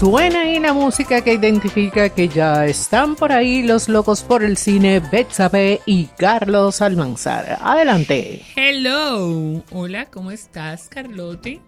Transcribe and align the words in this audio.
suena 0.00 0.40
ahí 0.40 0.58
la 0.58 0.72
música 0.72 1.20
que 1.20 1.34
identifica 1.34 2.08
que 2.08 2.26
ya 2.26 2.64
están 2.64 3.16
por 3.16 3.32
ahí 3.32 3.62
los 3.62 3.86
locos 3.86 4.22
por 4.22 4.42
el 4.42 4.56
cine 4.56 4.98
Betsabe 4.98 5.82
y 5.84 6.06
Carlos 6.16 6.80
Almanzar. 6.80 7.58
Adelante. 7.60 8.40
Hello. 8.56 9.62
Hola, 9.70 10.06
¿cómo 10.06 10.30
estás, 10.30 10.88
Carlotti? 10.88 11.60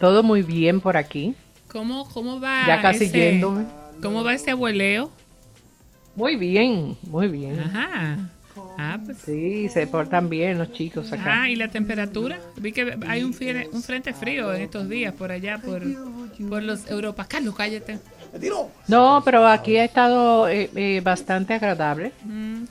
Todo 0.00 0.22
muy 0.22 0.40
bien 0.40 0.80
por 0.80 0.96
aquí. 0.96 1.34
¿Cómo, 1.70 2.08
cómo 2.08 2.40
va? 2.40 2.66
Ya 2.66 2.80
casi 2.80 3.10
yéndome. 3.10 3.66
¿Cómo 4.00 4.24
va 4.24 4.32
ese 4.32 4.52
abueleo? 4.52 5.10
Muy 6.16 6.36
bien, 6.36 6.96
muy 7.02 7.28
bien. 7.28 7.60
Ajá. 7.60 8.30
Ah, 8.80 8.96
pues. 9.04 9.18
Sí, 9.18 9.68
se 9.68 9.88
portan 9.88 10.28
bien 10.28 10.56
los 10.56 10.72
chicos 10.72 11.12
acá. 11.12 11.42
Ah, 11.42 11.50
¿y 11.50 11.56
la 11.56 11.66
temperatura? 11.66 12.38
Vi 12.56 12.70
que 12.70 12.96
hay 13.08 13.24
un, 13.24 13.34
un 13.72 13.82
frente 13.82 14.14
frío 14.14 14.54
en 14.54 14.62
estos 14.62 14.88
días 14.88 15.12
por 15.14 15.32
allá, 15.32 15.58
por, 15.58 15.82
por 16.48 16.62
los 16.62 16.88
Europas. 16.88 17.26
Carlos, 17.26 17.56
cállate. 17.56 17.98
No, 18.86 19.20
pero 19.24 19.48
aquí 19.48 19.78
ha 19.78 19.84
estado 19.84 20.48
eh, 20.48 20.70
eh, 20.76 21.00
bastante 21.02 21.54
agradable. 21.54 22.12
Mm. 22.24 22.66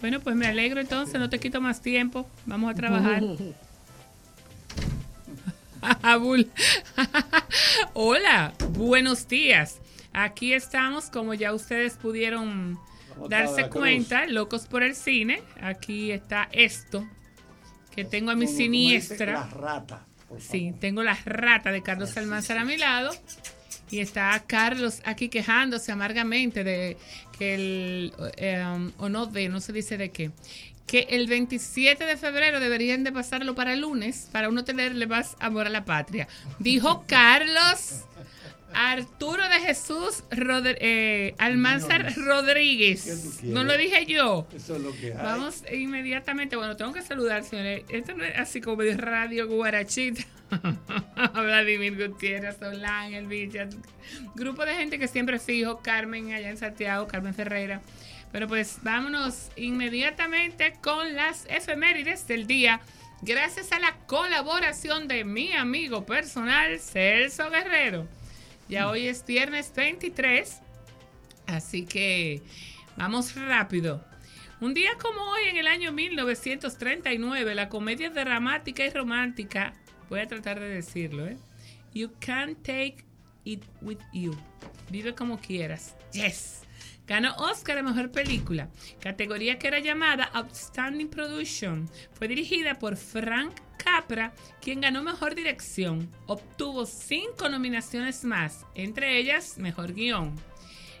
Bueno, 0.00 0.20
pues 0.20 0.34
me 0.34 0.46
alegro 0.46 0.80
entonces, 0.80 1.20
no 1.20 1.28
te 1.28 1.38
quito 1.38 1.60
más 1.60 1.82
tiempo. 1.82 2.26
Vamos 2.46 2.70
a 2.70 2.74
trabajar. 2.74 3.22
Hola, 7.92 8.54
buenos 8.70 9.28
días. 9.28 9.78
Aquí 10.14 10.54
estamos, 10.54 11.10
como 11.10 11.34
ya 11.34 11.52
ustedes 11.52 11.98
pudieron 11.98 12.78
darse 13.28 13.68
cuenta, 13.68 14.26
locos 14.26 14.66
por 14.66 14.82
el 14.82 14.94
cine. 14.94 15.42
Aquí 15.60 16.10
está 16.12 16.48
esto 16.52 17.06
que 17.94 18.04
tengo 18.04 18.30
a 18.30 18.34
mi 18.34 18.46
siniestra. 18.46 19.32
La 19.32 19.46
rata. 19.46 20.06
Sí, 20.38 20.72
tengo 20.80 21.02
la 21.02 21.18
rata 21.24 21.72
de 21.72 21.82
Carlos 21.82 22.16
Almanzar 22.16 22.58
a 22.58 22.64
mi 22.64 22.76
lado. 22.76 23.10
Y 23.90 23.98
está 23.98 24.40
Carlos 24.46 25.02
aquí 25.04 25.28
quejándose 25.28 25.90
amargamente 25.90 26.62
de 26.62 26.96
que 27.36 27.54
el, 27.54 28.12
em, 28.36 28.92
o 28.98 29.08
no 29.08 29.26
de, 29.26 29.48
no 29.48 29.60
se 29.60 29.72
dice 29.72 29.96
de 29.96 30.10
qué, 30.10 30.30
que 30.86 31.08
el 31.10 31.26
27 31.26 32.04
de 32.04 32.16
febrero 32.16 32.60
deberían 32.60 33.02
de 33.02 33.10
pasarlo 33.10 33.56
para 33.56 33.72
el 33.72 33.80
lunes 33.80 34.28
para 34.30 34.48
uno 34.48 34.64
tenerle 34.64 35.08
más 35.08 35.36
amor 35.40 35.66
a 35.66 35.70
la 35.70 35.84
patria. 35.84 36.28
Dijo 36.60 37.04
Carlos 37.08 38.04
Arturo 38.74 39.42
de 39.48 39.60
Jesús 39.60 40.24
eh, 40.30 41.34
Almanzar 41.38 42.14
Rodríguez. 42.16 43.42
No 43.42 43.64
lo 43.64 43.76
dije 43.76 44.06
yo. 44.06 44.46
Eso 44.54 44.76
es 44.76 44.82
lo 44.82 44.92
que 44.92 45.06
hay. 45.06 45.22
Vamos 45.22 45.62
inmediatamente. 45.72 46.56
Bueno, 46.56 46.76
tengo 46.76 46.92
que 46.92 47.02
saludar, 47.02 47.44
señores. 47.44 47.84
Esto 47.88 48.14
no 48.14 48.24
es 48.24 48.38
así 48.38 48.60
como 48.60 48.82
de 48.82 48.96
radio 48.96 49.46
guarachita. 49.48 50.22
Vladimir 51.34 51.96
Gutiérrez, 51.96 52.56
Solán, 52.58 53.14
El 53.14 53.26
Villa. 53.26 53.68
Grupo 54.34 54.64
de 54.64 54.74
gente 54.74 54.98
que 54.98 55.08
siempre 55.08 55.38
fijo. 55.38 55.80
Carmen 55.80 56.32
allá 56.32 56.50
en 56.50 56.56
Santiago, 56.56 57.06
Carmen 57.06 57.34
Ferreira. 57.34 57.80
Pero 58.32 58.46
pues 58.46 58.78
vámonos 58.82 59.50
inmediatamente 59.56 60.74
con 60.80 61.14
las 61.14 61.46
efemérides 61.48 62.26
del 62.28 62.46
día. 62.46 62.80
Gracias 63.22 63.72
a 63.72 63.78
la 63.78 63.96
colaboración 64.06 65.06
de 65.06 65.24
mi 65.24 65.52
amigo 65.52 66.06
personal, 66.06 66.78
Celso 66.78 67.50
Guerrero. 67.50 68.08
Ya 68.70 68.88
hoy 68.88 69.08
es 69.08 69.26
viernes 69.26 69.72
23, 69.74 70.60
así 71.48 71.84
que 71.84 72.40
vamos 72.96 73.34
rápido. 73.34 74.04
Un 74.60 74.74
día 74.74 74.90
como 75.02 75.20
hoy, 75.32 75.48
en 75.48 75.56
el 75.56 75.66
año 75.66 75.90
1939, 75.90 77.56
la 77.56 77.68
comedia 77.68 78.10
dramática 78.10 78.86
y 78.86 78.90
romántica, 78.90 79.74
voy 80.08 80.20
a 80.20 80.28
tratar 80.28 80.60
de 80.60 80.68
decirlo, 80.68 81.26
¿eh? 81.26 81.36
You 81.94 82.12
Can't 82.20 82.58
Take 82.58 83.04
It 83.42 83.64
With 83.80 83.98
You. 84.12 84.36
Vive 84.88 85.16
como 85.16 85.40
quieras. 85.40 85.96
Yes. 86.12 86.62
Ganó 87.08 87.34
Oscar 87.38 87.78
a 87.78 87.82
Mejor 87.82 88.12
Película, 88.12 88.68
categoría 89.00 89.58
que 89.58 89.66
era 89.66 89.80
llamada 89.80 90.30
Outstanding 90.32 91.08
Production. 91.08 91.90
Fue 92.12 92.28
dirigida 92.28 92.78
por 92.78 92.96
Frank 92.96 93.52
Capra, 93.92 94.32
quien 94.60 94.80
ganó 94.80 95.02
Mejor 95.02 95.34
Dirección. 95.34 96.08
Obtuvo 96.26 96.86
cinco 96.86 97.48
nominaciones 97.48 98.24
más, 98.24 98.64
entre 98.76 99.18
ellas 99.18 99.58
Mejor 99.58 99.94
Guión. 99.94 100.36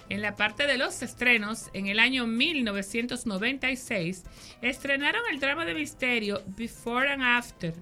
En 0.08 0.22
la 0.22 0.34
parte 0.34 0.66
de 0.66 0.76
los 0.76 1.00
estrenos, 1.02 1.70
en 1.72 1.86
el 1.86 2.00
año 2.00 2.26
1996, 2.26 4.24
estrenaron 4.60 5.22
el 5.30 5.38
drama 5.38 5.64
de 5.64 5.74
misterio 5.74 6.42
Before 6.56 7.12
and 7.12 7.22
After, 7.22 7.74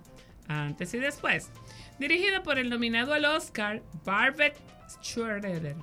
antes 0.47 0.93
y 0.93 0.99
después, 0.99 1.51
dirigido 1.99 2.43
por 2.43 2.59
el 2.59 2.69
nominado 2.69 3.15
al 3.15 3.25
Oscar 3.25 3.83
Barbet 4.05 4.59
Schroeder. 5.03 5.75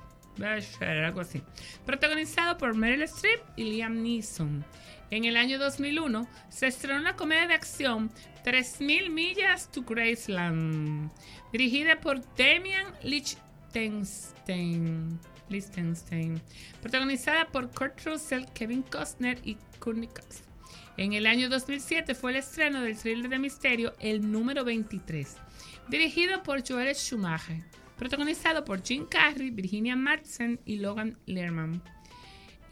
Protagonizado 1.84 2.58
por 2.58 2.74
Meryl 2.74 3.02
Streep 3.02 3.40
y 3.56 3.64
Liam 3.64 4.02
Neeson. 4.02 4.64
En 5.10 5.24
el 5.24 5.36
año 5.36 5.58
2001 5.58 6.28
se 6.48 6.66
estrenó 6.66 7.00
una 7.00 7.16
comedia 7.16 7.46
de 7.46 7.54
acción 7.54 8.10
3000 8.46 9.10
millas 9.10 9.68
to 9.72 9.82
Graceland, 9.82 11.10
dirigida 11.50 12.00
por 12.00 12.20
Damian 12.36 12.94
Lichtenstein. 13.02 15.18
Protagonizada 16.80 17.48
por 17.48 17.68
Kurt 17.72 18.06
Russell, 18.06 18.44
Kevin 18.54 18.82
Costner 18.82 19.40
y 19.42 19.56
Courtney 19.80 20.06
Cox. 20.06 20.44
En 20.96 21.12
el 21.12 21.26
año 21.26 21.48
2007 21.48 22.14
fue 22.14 22.30
el 22.30 22.36
estreno 22.36 22.82
del 22.82 22.96
thriller 22.96 23.28
de 23.28 23.40
misterio 23.40 23.94
El 23.98 24.30
número 24.30 24.64
23, 24.64 25.38
dirigido 25.88 26.44
por 26.44 26.62
Joel 26.64 26.94
Schumacher 26.94 27.64
protagonizado 27.96 28.64
por 28.64 28.82
Jim 28.82 29.06
Carrey, 29.06 29.50
Virginia 29.50 29.96
Madsen 29.96 30.60
y 30.64 30.76
Logan 30.76 31.18
Lerman. 31.26 31.82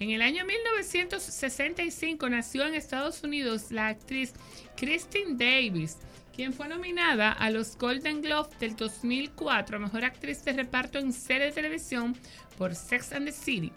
En 0.00 0.10
el 0.10 0.22
año 0.22 0.44
1965 0.44 2.28
nació 2.28 2.66
en 2.66 2.75
Estados 2.75 3.22
Unidos 3.22 3.71
la 3.71 3.88
actriz 3.88 4.32
Christine 4.77 5.37
Davis, 5.37 5.99
quien 6.34 6.53
fue 6.53 6.69
nominada 6.69 7.31
a 7.31 7.50
los 7.50 7.78
Golden 7.78 8.21
Globes 8.21 8.59
del 8.59 8.75
2004 8.75 9.77
a 9.77 9.81
Mejor 9.81 10.05
Actriz 10.05 10.44
de 10.44 10.53
Reparto 10.53 10.99
en 10.99 11.12
Serie 11.12 11.47
de 11.47 11.53
Televisión 11.53 12.16
por 12.59 12.75
Sex 12.75 13.12
and 13.12 13.27
the 13.27 13.32
City. 13.32 13.72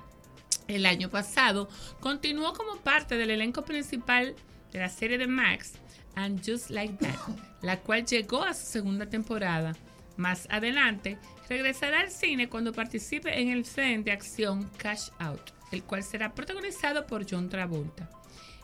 El 0.67 0.85
año 0.85 1.09
pasado 1.09 1.69
continuó 1.99 2.53
como 2.53 2.77
parte 2.77 3.15
del 3.15 3.29
elenco 3.29 3.63
principal 3.63 4.35
de 4.71 4.79
la 4.79 4.89
serie 4.89 5.17
de 5.17 5.27
Max 5.27 5.73
and 6.15 6.41
Just 6.45 6.71
Like 6.71 6.95
That, 6.95 7.37
la 7.61 7.79
cual 7.79 8.05
llegó 8.05 8.43
a 8.43 8.53
su 8.53 8.65
segunda 8.65 9.05
temporada. 9.05 9.75
Más 10.17 10.47
adelante, 10.49 11.19
regresará 11.47 12.01
al 12.01 12.09
cine 12.09 12.49
cuando 12.49 12.73
participe 12.73 13.39
en 13.39 13.49
el 13.49 13.65
film 13.65 14.03
de 14.03 14.11
acción 14.11 14.69
Cash 14.77 15.09
Out, 15.19 15.51
el 15.71 15.83
cual 15.83 16.03
será 16.03 16.33
protagonizado 16.33 17.05
por 17.07 17.25
John 17.29 17.49
Travolta. 17.49 18.09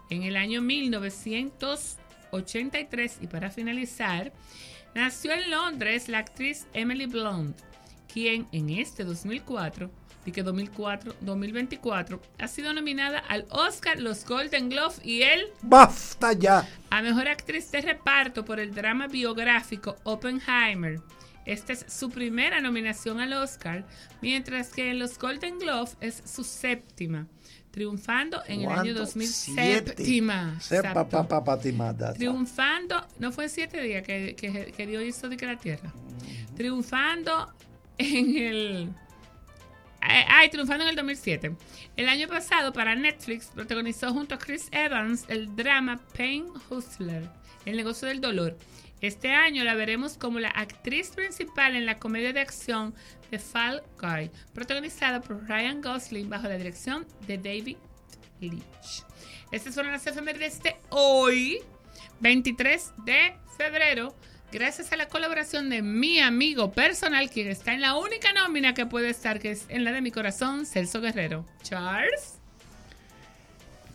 En 0.10 0.24
el 0.24 0.36
año 0.36 0.62
1983, 0.62 3.20
y 3.22 3.28
para 3.28 3.50
finalizar, 3.50 4.34
nació 4.94 5.32
en 5.34 5.52
Londres 5.52 6.10
la 6.10 6.20
actriz 6.20 6.68
Emily 6.74 7.06
Blunt, 7.06 7.58
quien 8.12 8.48
en 8.52 8.70
este 8.70 9.04
2004 9.04 9.90
y 10.26 10.32
que 10.32 10.44
2004, 10.44 11.16
2024 11.22 12.22
ha 12.40 12.48
sido 12.48 12.74
nominada 12.74 13.20
al 13.20 13.46
Oscar, 13.50 14.00
los 14.00 14.26
Golden 14.26 14.70
Globes 14.70 15.02
y 15.04 15.24
el 15.24 15.48
¡Basta 15.62 16.34
ya! 16.34 16.68
a 16.90 17.02
Mejor 17.02 17.28
Actriz 17.28 17.72
de 17.72 17.82
Reparto 17.82 18.46
por 18.46 18.60
el 18.60 18.74
drama 18.74 19.08
biográfico 19.08 19.98
Oppenheimer. 20.04 21.02
Esta 21.46 21.74
es 21.74 21.86
su 21.88 22.10
primera 22.10 22.62
nominación 22.62 23.20
al 23.20 23.34
Oscar, 23.34 23.86
mientras 24.22 24.70
que 24.70 24.92
en 24.92 25.00
los 25.00 25.20
Golden 25.20 25.60
Globes 25.60 25.98
es 26.00 26.24
su 26.26 26.44
séptima, 26.44 27.28
triunfando 27.72 28.42
en 28.48 28.62
el 28.62 28.70
año 28.70 28.94
2007. 28.94 29.96
Triunfando, 32.14 33.06
no 33.20 33.32
fue 33.32 33.50
siete 33.50 33.82
días 33.82 34.04
que, 34.04 34.36
que, 34.36 34.88
Dios 34.88 35.04
hizo 35.04 35.28
de 35.28 35.38
que 35.38 35.46
la 35.46 35.58
tierra. 35.58 35.92
Triunfando 36.56 37.52
en 37.98 38.38
el. 38.38 38.90
Ay, 40.00 40.50
triunfando 40.50 40.84
en 40.84 40.92
el 40.92 40.96
2007. 40.96 41.56
El 41.96 42.10
año 42.10 42.28
pasado, 42.28 42.74
para 42.74 42.94
Netflix, 42.96 43.48
protagonizó 43.48 44.14
junto 44.14 44.36
a 44.36 44.38
Chris 44.38 44.68
Evans 44.72 45.26
el 45.30 45.56
drama 45.56 46.00
Pain 46.16 46.46
Hustler, 46.70 47.30
el 47.66 47.78
negocio 47.78 48.08
del 48.08 48.22
dolor 48.22 48.58
este 49.04 49.32
año 49.32 49.66
la 49.66 49.76
veremos 49.76 50.18
como 50.18 50.40
la 50.40 50.48
actriz 50.48 51.10
principal 51.10 51.76
en 51.76 51.86
la 51.86 51.98
comedia 52.00 52.32
de 52.32 52.40
acción 52.40 52.96
The 53.32 53.38
Fall 53.38 53.84
Guy, 54.00 54.32
protagonizada 54.54 55.20
por 55.20 55.46
Ryan 55.46 55.82
Gosling 55.82 56.30
bajo 56.30 56.48
la 56.48 56.58
dirección 56.58 57.06
de 57.28 57.38
David 57.38 57.78
Leitch. 58.40 59.04
Estas 59.52 59.74
fueron 59.74 59.92
las 59.92 60.08
efemérides 60.08 60.64
de 60.64 60.78
hoy, 60.90 61.60
23 62.22 62.94
de 63.06 63.36
febrero, 63.58 64.16
gracias 64.54 64.94
a 64.94 64.96
la 64.96 65.10
colaboración 65.10 65.70
de 65.70 65.82
mi 65.82 66.22
amigo 66.22 66.72
personal, 66.72 67.30
quien 67.30 67.50
está 67.50 67.74
en 67.74 67.82
la 67.82 67.98
única 67.98 68.32
nómina 68.32 68.74
que 68.74 68.86
puede 68.86 69.10
estar, 69.10 69.40
que 69.40 69.52
es 69.52 69.66
en 69.68 69.84
la 69.84 69.92
de 69.92 70.00
mi 70.00 70.12
corazón, 70.12 70.66
Celso 70.66 71.02
Guerrero. 71.02 71.46
Charles. 71.62 72.43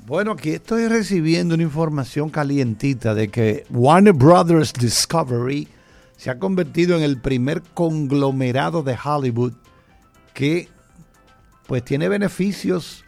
Bueno, 0.09 0.33
aquí 0.33 0.53
estoy 0.53 0.89
recibiendo 0.89 1.55
una 1.55 1.65
información 1.65 2.31
calientita 2.31 3.13
de 3.13 3.29
que 3.29 3.67
Warner 3.69 4.15
Brothers 4.15 4.73
Discovery 4.73 5.69
se 6.17 6.31
ha 6.31 6.39
convertido 6.39 6.97
en 6.97 7.03
el 7.03 7.21
primer 7.21 7.61
conglomerado 7.75 8.83
de 8.83 8.97
Hollywood 9.05 9.53
que 10.33 10.67
pues 11.67 11.85
tiene 11.85 12.09
beneficios 12.09 13.05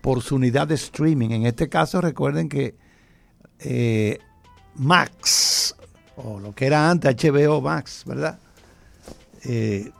por 0.00 0.22
su 0.22 0.34
unidad 0.34 0.66
de 0.66 0.74
streaming. 0.74 1.30
En 1.30 1.46
este 1.46 1.68
caso 1.68 2.00
recuerden 2.00 2.48
que 2.48 2.74
eh, 3.60 4.18
Max, 4.74 5.76
o 6.16 6.40
lo 6.40 6.52
que 6.52 6.66
era 6.66 6.90
antes 6.90 7.14
HBO 7.14 7.60
Max, 7.60 8.02
¿verdad? 8.04 8.40
Eh, 9.44 9.92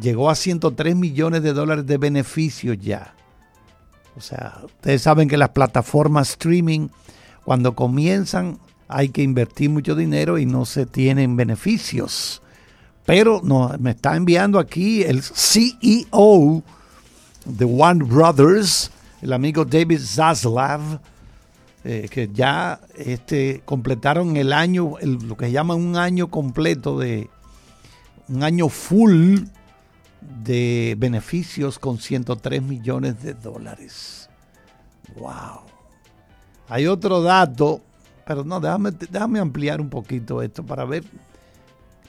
llegó 0.00 0.30
a 0.30 0.36
103 0.36 0.94
millones 0.94 1.42
de 1.42 1.52
dólares 1.52 1.86
de 1.86 1.98
beneficios 1.98 2.78
ya. 2.78 3.16
O 4.18 4.20
sea, 4.20 4.62
ustedes 4.64 5.02
saben 5.02 5.28
que 5.28 5.36
las 5.36 5.50
plataformas 5.50 6.30
streaming, 6.30 6.88
cuando 7.44 7.76
comienzan, 7.76 8.58
hay 8.88 9.10
que 9.10 9.22
invertir 9.22 9.70
mucho 9.70 9.94
dinero 9.94 10.38
y 10.38 10.44
no 10.44 10.64
se 10.64 10.86
tienen 10.86 11.36
beneficios. 11.36 12.42
Pero 13.06 13.40
no, 13.44 13.72
me 13.78 13.92
está 13.92 14.16
enviando 14.16 14.58
aquí 14.58 15.02
el 15.04 15.22
CEO 15.22 16.64
de 17.44 17.64
One 17.64 18.04
Brothers, 18.04 18.90
el 19.22 19.32
amigo 19.32 19.64
David 19.64 20.00
Zaslav, 20.04 21.00
eh, 21.84 22.08
que 22.10 22.28
ya 22.34 22.80
este, 22.96 23.62
completaron 23.64 24.36
el 24.36 24.52
año, 24.52 24.94
lo 25.00 25.36
que 25.36 25.52
llaman 25.52 25.78
un 25.78 25.96
año 25.96 26.26
completo 26.28 26.98
de 26.98 27.30
un 28.28 28.42
año 28.42 28.68
full 28.68 29.42
de 30.20 30.94
beneficios 30.98 31.78
con 31.78 31.98
103 31.98 32.62
millones 32.62 33.22
de 33.22 33.34
dólares. 33.34 34.28
¡Wow! 35.16 35.62
Hay 36.68 36.86
otro 36.86 37.22
dato, 37.22 37.80
pero 38.26 38.44
no, 38.44 38.60
déjame, 38.60 38.90
déjame 38.90 39.38
ampliar 39.38 39.80
un 39.80 39.88
poquito 39.88 40.42
esto 40.42 40.64
para 40.64 40.84
ver, 40.84 41.04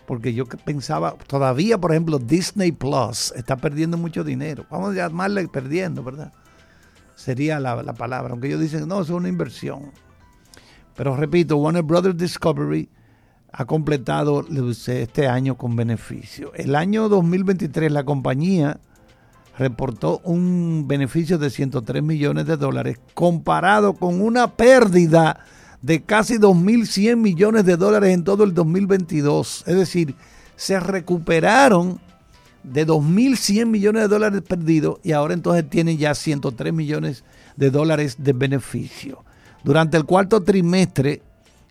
porque 0.06 0.34
yo 0.34 0.46
pensaba, 0.46 1.16
todavía, 1.28 1.78
por 1.78 1.92
ejemplo, 1.92 2.20
Disney 2.20 2.72
Plus 2.72 3.32
está 3.36 3.56
perdiendo 3.56 3.98
mucho 3.98 4.24
dinero. 4.24 4.66
Vamos 4.70 4.92
a 4.92 4.96
llamarle 4.96 5.48
perdiendo, 5.48 6.04
¿verdad? 6.04 6.34
Sería 7.16 7.60
la, 7.60 7.84
la 7.84 7.94
palabra, 7.94 8.32
aunque 8.32 8.48
ellos 8.48 8.62
dicen, 8.62 8.88
no, 8.88 9.02
es 9.02 9.10
una 9.10 9.30
inversión. 9.30 9.92
Pero 10.96 11.16
repito, 11.16 11.58
Warner 11.58 11.84
Brothers 11.84 12.18
Discovery 12.18 12.90
ha 13.52 13.66
completado 13.66 14.46
este 14.88 15.28
año 15.28 15.58
con 15.58 15.76
beneficio. 15.76 16.54
El 16.56 16.76
año 16.76 17.10
2023 17.10 17.92
la 17.92 18.04
compañía 18.04 18.80
reportó 19.58 20.22
un 20.24 20.86
beneficio 20.88 21.38
de 21.38 21.50
103 21.50 22.02
millones 22.02 22.46
de 22.46 22.58
dólares 22.58 23.00
comparado 23.14 23.94
con 23.94 24.22
una 24.22 24.56
pérdida 24.56 25.40
de 25.82 26.02
casi 26.04 26.38
2.100 26.38 27.18
millones 27.18 27.66
de 27.66 27.78
dólares 27.78 28.14
en 28.14 28.24
todo 28.24 28.44
el 28.44 28.54
2022. 28.54 29.64
Es 29.68 29.76
decir, 29.76 30.16
se 30.56 30.80
recuperaron 30.80 32.00
de 32.64 32.86
2.100 32.86 33.66
millones 33.66 34.04
de 34.04 34.08
dólares 34.08 34.42
perdidos 34.48 35.00
y 35.04 35.12
ahora 35.12 35.34
entonces 35.34 35.70
tienen 35.70 35.98
ya 35.98 36.14
103 36.14 36.74
millones 36.74 37.24
de 37.56 37.72
dólares 37.72 38.18
de 38.20 38.34
beneficio. 38.34 39.24
Durante 39.64 39.98
el 39.98 40.06
cuarto 40.06 40.42
trimestre 40.44 41.22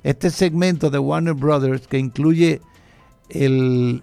este 0.02 0.30
segmento 0.30 0.90
de 0.90 0.98
Warner 0.98 1.34
Brothers 1.34 1.86
que 1.86 1.98
incluye 1.98 2.60
el, 3.28 4.02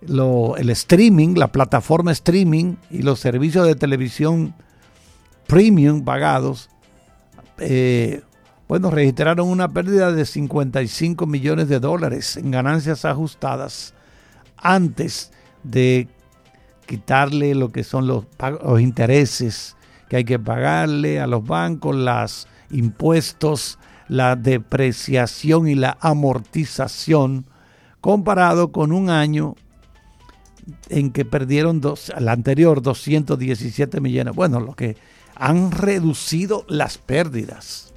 el 0.00 0.70
streaming, 0.70 1.34
la 1.36 1.52
plataforma 1.52 2.12
streaming 2.12 2.76
y 2.90 3.02
los 3.02 3.20
servicios 3.20 3.66
de 3.66 3.74
televisión 3.74 4.54
premium 5.46 6.04
pagados, 6.04 6.68
eh, 7.58 8.22
bueno, 8.68 8.90
registraron 8.90 9.48
una 9.48 9.68
pérdida 9.68 10.12
de 10.12 10.26
55 10.26 11.26
millones 11.26 11.68
de 11.68 11.78
dólares 11.78 12.36
en 12.36 12.50
ganancias 12.50 13.04
ajustadas 13.04 13.94
antes 14.56 15.30
de 15.62 16.08
quitarle 16.86 17.54
lo 17.54 17.70
que 17.70 17.84
son 17.84 18.06
los, 18.06 18.24
los 18.62 18.80
intereses 18.80 19.76
que 20.08 20.16
hay 20.16 20.24
que 20.24 20.38
pagarle 20.38 21.20
a 21.20 21.26
los 21.26 21.44
bancos, 21.44 21.94
los 21.94 22.48
impuestos, 22.70 23.78
la 24.08 24.36
depreciación 24.36 25.68
y 25.68 25.74
la 25.74 25.96
amortización 26.00 27.46
comparado 28.00 28.72
con 28.72 28.92
un 28.92 29.10
año 29.10 29.56
en 30.88 31.10
que 31.10 31.24
perdieron 31.24 31.80
dos, 31.80 32.10
al 32.10 32.28
anterior 32.28 32.82
217 32.82 34.00
millones. 34.00 34.34
Bueno, 34.34 34.60
lo 34.60 34.74
que 34.74 34.96
han 35.34 35.70
reducido 35.70 36.64
las 36.68 36.98
pérdidas. 36.98 37.92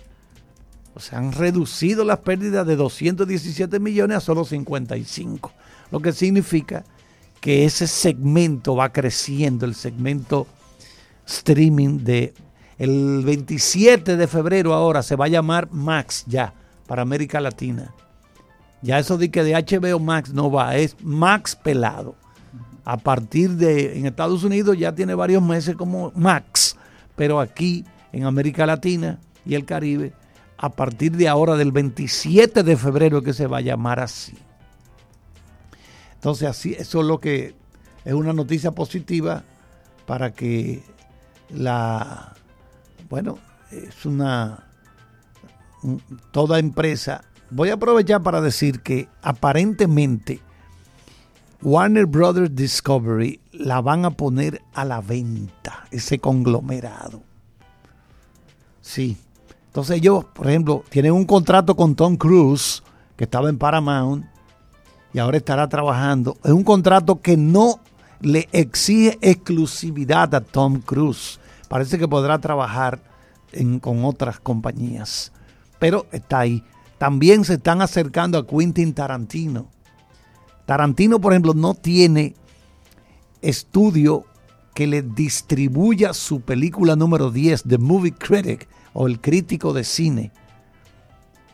O 0.96 1.00
sea, 1.00 1.20
han 1.20 1.32
reducido 1.32 2.04
las 2.04 2.20
pérdidas 2.20 2.68
de 2.68 2.76
217 2.76 3.80
millones 3.80 4.18
a 4.18 4.22
solo 4.22 4.44
55. 4.44 5.52
Lo 5.92 6.00
que 6.02 6.12
significa 6.12 6.84
que 7.40 7.66
ese 7.66 7.88
segmento 7.88 8.76
va 8.76 8.92
creciendo, 8.92 9.66
el 9.66 9.76
segmento 9.76 10.46
streaming 11.26 12.00
de 12.00 12.34
el 12.80 13.22
27 13.26 14.16
de 14.16 14.28
febrero 14.28 14.74
ahora 14.74 15.04
se 15.04 15.18
va 15.18 15.26
a 15.26 15.30
llamar 15.30 15.70
Max 15.70 16.24
ya 16.28 16.54
para 16.88 17.02
América 17.02 17.42
Latina. 17.42 17.94
Ya 18.82 18.98
eso 18.98 19.18
de 19.18 19.30
que 19.30 19.44
de 19.44 19.54
HBO 19.54 20.00
Max 20.00 20.34
no 20.34 20.50
va, 20.50 20.78
es 20.78 20.96
Max 21.04 21.58
pelado. 21.58 22.16
A 22.86 22.96
partir 22.96 23.52
de, 23.52 24.00
en 24.00 24.06
Estados 24.06 24.46
Unidos 24.46 24.78
ya 24.78 24.96
tiene 24.96 25.14
varios 25.14 25.44
meses 25.44 25.76
como 25.76 26.14
Max, 26.16 26.78
pero 27.18 27.42
aquí 27.42 27.84
en 28.14 28.24
América 28.24 28.66
Latina 28.66 29.20
y 29.46 29.56
el 29.56 29.66
Caribe, 29.66 30.14
a 30.58 30.70
partir 30.70 31.12
de 31.18 31.28
ahora 31.28 31.58
del 31.58 31.74
27 31.74 32.64
de 32.64 32.78
febrero 32.78 33.22
que 33.22 33.34
se 33.34 33.46
va 33.46 33.58
a 33.58 33.62
llamar 33.62 34.00
así. 34.00 34.38
Entonces 36.16 36.48
así, 36.48 36.74
eso 36.80 37.02
es 37.02 37.06
lo 37.06 37.20
que 37.20 37.56
es 38.06 38.14
una 38.14 38.32
noticia 38.32 38.72
positiva 38.72 39.44
para 40.06 40.32
que 40.32 40.82
la 41.50 42.36
bueno, 43.10 43.40
es 43.72 44.06
una 44.06 44.66
toda 46.32 46.60
empresa. 46.60 47.24
Voy 47.50 47.70
a 47.70 47.74
aprovechar 47.74 48.22
para 48.22 48.42
decir 48.42 48.82
que 48.82 49.08
aparentemente 49.22 50.40
Warner 51.62 52.06
Brothers 52.06 52.56
Discovery 52.56 53.40
la 53.52 53.82
van 53.82 54.06
a 54.06 54.12
poner 54.12 54.62
a 54.74 54.86
la 54.86 55.02
venta, 55.02 55.88
ese 55.92 56.20
conglomerado. 56.20 57.24
Sí. 58.82 59.18
Entonces 59.68 59.98
ellos, 59.98 60.26
por 60.26 60.48
ejemplo, 60.48 60.84
tienen 60.90 61.14
un 61.14 61.26
contrato 61.26 61.76
con 61.76 61.96
Tom 61.96 62.16
Cruise, 62.18 62.84
que 63.16 63.26
estaba 63.26 63.50
en 63.50 63.58
Paramount, 63.58 64.26
y 65.14 65.20
ahora 65.20 65.38
estará 65.38 65.68
trabajando. 65.68 66.38
Es 66.44 66.52
un 66.52 66.64
contrato 66.64 67.22
que 67.22 67.38
no 67.38 67.80
le 68.22 68.48
exige 68.52 69.18
exclusividad 69.22 70.34
a 70.36 70.42
Tom 70.42 70.82
Cruise 70.82 71.40
parece 71.70 71.98
que 71.98 72.08
podrá 72.08 72.40
trabajar 72.40 73.00
con 73.80 74.06
otras 74.06 74.40
compañías. 74.40 75.32
Pero 75.80 76.06
está 76.12 76.40
ahí. 76.40 76.64
También 76.98 77.46
se 77.46 77.56
están 77.56 77.82
acercando 77.82 78.38
a 78.38 78.46
Quentin 78.46 78.94
Tarantino. 78.94 79.68
Tarantino, 80.66 81.20
por 81.20 81.34
ejemplo, 81.34 81.54
no 81.54 81.74
tiene 81.74 82.36
estudio 83.42 84.26
que 84.74 84.88
le 84.88 85.02
distribuya 85.02 86.14
su 86.14 86.42
película 86.42 86.96
número 86.96 87.32
10, 87.32 87.64
The 87.64 87.78
Movie 87.78 88.14
Critic, 88.14 88.68
o 88.94 89.08
el 89.08 89.20
crítico 89.20 89.74
de 89.74 89.84
cine. 89.84 90.32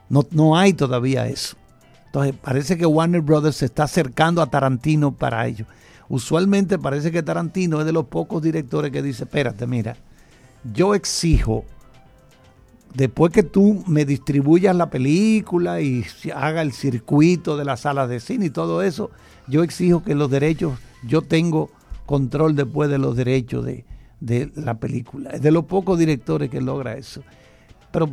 No, 0.09 0.25
no 0.31 0.57
hay 0.57 0.73
todavía 0.73 1.27
eso. 1.27 1.57
Entonces 2.07 2.35
parece 2.41 2.77
que 2.77 2.85
Warner 2.85 3.21
Brothers 3.21 3.57
se 3.57 3.65
está 3.65 3.83
acercando 3.83 4.41
a 4.41 4.47
Tarantino 4.47 5.11
para 5.11 5.45
ello. 5.47 5.65
Usualmente 6.07 6.77
parece 6.77 7.11
que 7.11 7.23
Tarantino 7.23 7.79
es 7.79 7.85
de 7.85 7.91
los 7.91 8.05
pocos 8.05 8.41
directores 8.41 8.91
que 8.91 9.01
dice, 9.01 9.23
espérate, 9.23 9.65
mira, 9.65 9.97
yo 10.73 10.95
exijo, 10.95 11.65
después 12.95 13.31
que 13.31 13.43
tú 13.43 13.83
me 13.87 14.05
distribuyas 14.05 14.75
la 14.75 14.89
película 14.89 15.81
y 15.81 16.05
haga 16.33 16.61
el 16.61 16.71
circuito 16.71 17.57
de 17.57 17.65
las 17.65 17.81
salas 17.81 18.09
de 18.09 18.19
cine 18.19 18.47
y 18.47 18.49
todo 18.49 18.81
eso, 18.81 19.11
yo 19.47 19.63
exijo 19.63 20.03
que 20.03 20.15
los 20.15 20.29
derechos, 20.29 20.79
yo 21.03 21.21
tengo 21.21 21.69
control 22.05 22.55
después 22.55 22.89
de 22.89 22.97
los 22.97 23.15
derechos 23.15 23.65
de, 23.65 23.85
de 24.19 24.51
la 24.55 24.75
película. 24.75 25.31
Es 25.31 25.41
de 25.41 25.51
los 25.51 25.65
pocos 25.65 25.99
directores 25.99 26.49
que 26.49 26.61
logra 26.61 26.95
eso. 26.95 27.21
Pero 27.91 28.09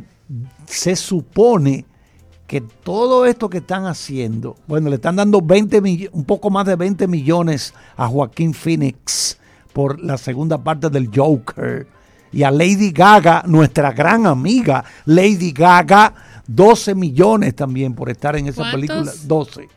se 0.65 0.95
supone 0.95 1.85
que 2.47 2.61
todo 2.61 3.25
esto 3.25 3.49
que 3.49 3.59
están 3.59 3.85
haciendo, 3.85 4.55
bueno, 4.67 4.89
le 4.89 4.95
están 4.95 5.15
dando 5.15 5.41
20 5.41 6.09
un 6.11 6.25
poco 6.25 6.49
más 6.49 6.65
de 6.65 6.75
20 6.75 7.07
millones 7.07 7.73
a 7.95 8.07
Joaquín 8.07 8.53
Phoenix 8.53 9.39
por 9.71 9.99
la 9.99 10.17
segunda 10.17 10.63
parte 10.63 10.89
del 10.89 11.09
Joker. 11.13 11.87
Y 12.33 12.43
a 12.43 12.51
Lady 12.51 12.91
Gaga, 12.91 13.43
nuestra 13.45 13.91
gran 13.91 14.25
amiga 14.25 14.83
Lady 15.05 15.51
Gaga, 15.51 16.13
12 16.47 16.95
millones 16.95 17.55
también 17.55 17.93
por 17.93 18.09
estar 18.09 18.35
en 18.35 18.47
esa 18.47 18.69
película. 18.71 19.11
12. 19.25 19.69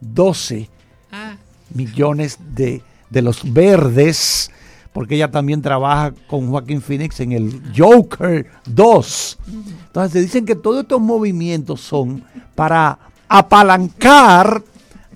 12 0.00 0.70
ah. 1.10 1.34
millones 1.74 2.38
de, 2.54 2.82
de 3.08 3.22
los 3.22 3.52
verdes 3.52 4.50
porque 4.92 5.14
ella 5.14 5.30
también 5.30 5.62
trabaja 5.62 6.12
con 6.26 6.50
Joaquín 6.50 6.80
Phoenix 6.80 7.20
en 7.20 7.32
el 7.32 7.62
Joker 7.76 8.46
2. 8.66 9.38
Entonces 9.86 10.12
se 10.12 10.20
dicen 10.20 10.44
que 10.44 10.56
todos 10.56 10.82
estos 10.82 11.00
movimientos 11.00 11.80
son 11.80 12.24
para 12.54 12.98
apalancar, 13.28 14.62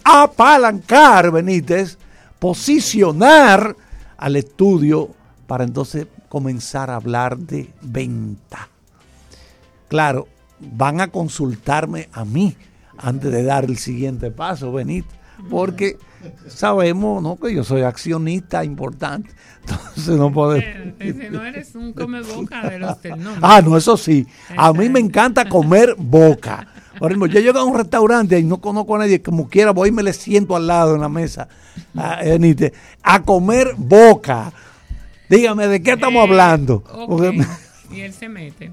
apalancar, 0.05 1.33
Benítez, 1.33 1.99
posicionar 2.39 3.77
al 4.17 4.37
estudio 4.37 5.11
para 5.47 5.65
entonces 5.65 6.07
comenzar 6.35 6.91
a 6.91 6.97
hablar 6.97 7.39
de 7.39 7.71
venta. 7.81 8.69
Claro, 9.87 10.27
van 10.59 11.01
a 11.01 11.07
consultarme 11.07 12.09
a 12.13 12.25
mí 12.25 12.57
antes 12.99 13.31
de 13.31 13.45
dar 13.45 13.65
el 13.67 13.79
siguiente 13.79 14.33
paso, 14.33 14.73
Benito, 14.73 15.07
porque 15.49 15.97
sabemos 16.49 17.23
¿no? 17.23 17.39
que 17.39 17.55
yo 17.55 17.63
soy 17.63 17.83
accionista 17.83 18.65
importante, 18.65 19.31
entonces 19.61 20.17
no 20.17 20.33
podemos... 20.33 20.65
Si 20.99 21.13
no 21.31 21.45
eres 21.45 21.73
un 21.77 21.93
come 21.93 22.21
boca 22.23 22.69
de 22.69 22.81
los 22.81 22.97
Ah, 23.41 23.63
no, 23.65 23.77
eso 23.77 23.97
sí, 23.97 24.27
a 24.57 24.73
mí 24.73 24.89
me 24.89 24.99
encanta 24.99 25.49
comer 25.49 25.95
boca. 25.97 26.67
Por 26.99 27.13
ejemplo, 27.13 27.29
yo 27.29 27.39
llego 27.39 27.61
a 27.61 27.65
un 27.65 27.77
restaurante 27.77 28.41
y 28.41 28.43
no 28.43 28.61
conozco 28.61 28.97
a 28.97 28.99
nadie, 28.99 29.23
como 29.23 29.49
quiera 29.49 29.71
voy 29.71 29.91
y 29.91 29.93
me 29.93 30.03
le 30.03 30.13
siento 30.13 30.57
al 30.57 30.67
lado 30.67 30.97
en 30.97 31.01
la 31.01 31.09
mesa 31.09 31.47
a, 31.97 32.19
a 33.05 33.23
comer 33.23 33.75
boca. 33.77 34.53
Dígame, 35.35 35.67
¿de 35.67 35.83
qué 35.83 35.93
estamos 35.93 36.21
eh, 36.21 36.29
hablando? 36.29 36.83
y 37.91 38.01
él 38.01 38.13
se 38.13 38.29
mete. 38.29 38.71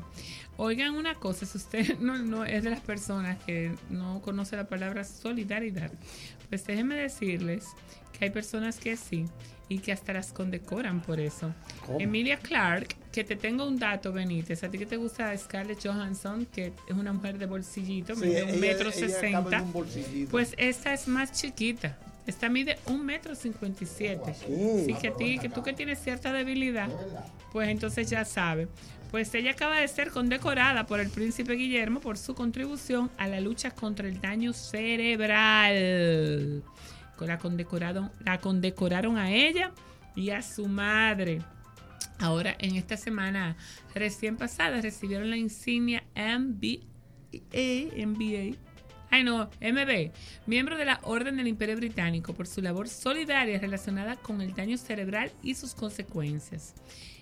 Oigan 0.57 0.93
una 0.93 1.15
cosa, 1.15 1.45
si 1.45 1.57
usted 1.57 1.97
no, 1.99 2.45
es 2.45 2.63
de 2.63 2.69
las 2.69 2.81
personas 2.81 3.37
que 3.45 3.73
no 3.89 4.21
conoce 4.21 4.55
la 4.55 4.65
palabra 4.65 5.03
solidaridad, 5.03 5.91
pues 6.49 6.65
déjenme 6.65 6.95
decirles 6.95 7.65
que 8.13 8.25
hay 8.25 8.31
personas 8.31 8.77
que 8.77 8.95
sí 8.95 9.25
y 9.69 9.79
que 9.79 9.91
hasta 9.91 10.13
las 10.13 10.33
condecoran 10.33 11.01
por 11.01 11.19
eso. 11.19 11.51
Emilia 11.97 12.37
Clark, 12.37 12.95
que 13.11 13.23
te 13.23 13.35
tengo 13.35 13.65
un 13.65 13.79
dato, 13.79 14.11
Benítez, 14.11 14.63
a 14.63 14.69
ti 14.69 14.77
que 14.77 14.85
te 14.85 14.97
gusta 14.97 15.35
Scarlett 15.35 15.83
Johansson, 15.83 16.45
que 16.45 16.73
es 16.87 16.95
una 16.95 17.13
mujer 17.13 17.39
de 17.39 17.47
bolsillito, 17.47 18.15
mide 18.17 18.43
un 18.43 18.59
metro 18.59 18.91
sesenta, 18.91 19.63
pues 20.29 20.53
esta 20.57 20.93
es 20.93 21.07
más 21.07 21.31
chiquita. 21.31 21.97
Esta 22.27 22.49
mide 22.49 22.77
un 22.85 23.05
metro 23.05 23.35
cincuenta 23.35 23.83
y 23.83 23.87
siete. 23.87 24.31
Así 24.31 24.93
que 24.99 25.07
a 25.09 25.15
ti, 25.15 25.39
que 25.39 25.49
tú 25.49 25.63
que 25.63 25.73
tienes 25.73 25.99
cierta 25.99 26.31
debilidad, 26.31 26.89
pues 27.51 27.69
entonces 27.69 28.09
ya 28.09 28.25
sabes. 28.25 28.67
Pues 29.09 29.33
ella 29.35 29.51
acaba 29.51 29.79
de 29.79 29.87
ser 29.87 30.11
condecorada 30.11 30.85
por 30.85 30.99
el 31.01 31.09
príncipe 31.09 31.53
Guillermo 31.53 31.99
por 31.99 32.17
su 32.17 32.33
contribución 32.33 33.11
a 33.17 33.27
la 33.27 33.41
lucha 33.41 33.71
contra 33.71 34.07
el 34.07 34.21
daño 34.21 34.53
cerebral. 34.53 35.83
La 37.19 37.37
condecoraron, 37.37 38.11
la 38.23 38.39
condecoraron 38.39 39.17
a 39.17 39.31
ella 39.31 39.71
y 40.15 40.29
a 40.31 40.41
su 40.41 40.67
madre. 40.67 41.41
Ahora, 42.19 42.55
en 42.59 42.75
esta 42.75 42.97
semana 42.97 43.57
recién 43.93 44.37
pasada, 44.37 44.79
recibieron 44.81 45.29
la 45.29 45.37
insignia 45.37 46.03
MBA, 46.15 46.79
MBA 48.05 48.57
ay 49.11 49.23
no, 49.23 49.49
MB, 49.61 50.11
miembro 50.47 50.77
de 50.77 50.85
la 50.85 50.99
Orden 51.03 51.37
del 51.37 51.47
Imperio 51.47 51.75
Británico 51.75 52.33
por 52.33 52.47
su 52.47 52.61
labor 52.61 52.89
solidaria 52.89 53.59
relacionada 53.59 54.15
con 54.15 54.41
el 54.41 54.55
daño 54.55 54.77
cerebral 54.77 55.31
y 55.43 55.53
sus 55.53 55.75
consecuencias. 55.75 56.73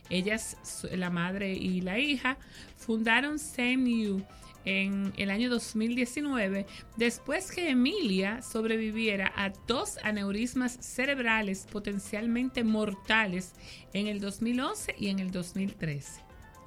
Ellas, 0.09 0.55
la 0.91 1.09
madre 1.09 1.53
y 1.53 1.81
la 1.81 1.99
hija, 1.99 2.37
fundaron 2.77 3.37
Same 3.37 4.23
en 4.65 5.13
el 5.17 5.29
año 5.29 5.49
2019 5.49 6.65
después 6.97 7.51
que 7.51 7.69
Emilia 7.69 8.41
sobreviviera 8.41 9.31
a 9.35 9.51
dos 9.67 9.97
aneurismas 10.03 10.77
cerebrales 10.81 11.65
potencialmente 11.71 12.63
mortales 12.63 13.53
en 13.93 14.07
el 14.07 14.19
2011 14.19 14.95
y 14.99 15.07
en 15.09 15.19
el 15.19 15.31
2013. 15.31 16.21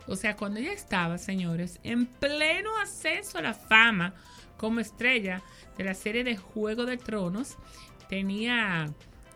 O 0.06 0.16
sea, 0.16 0.36
cuando 0.36 0.58
ella 0.58 0.72
estaba, 0.72 1.18
señores, 1.18 1.78
en 1.84 2.06
pleno 2.06 2.70
ascenso 2.82 3.38
a 3.38 3.42
la 3.42 3.54
fama 3.54 4.14
como 4.62 4.78
estrella 4.78 5.42
de 5.76 5.82
la 5.82 5.92
serie 5.92 6.22
de 6.22 6.36
Juego 6.36 6.86
de 6.86 6.96
Tronos, 6.96 7.56
tenía 8.08 8.94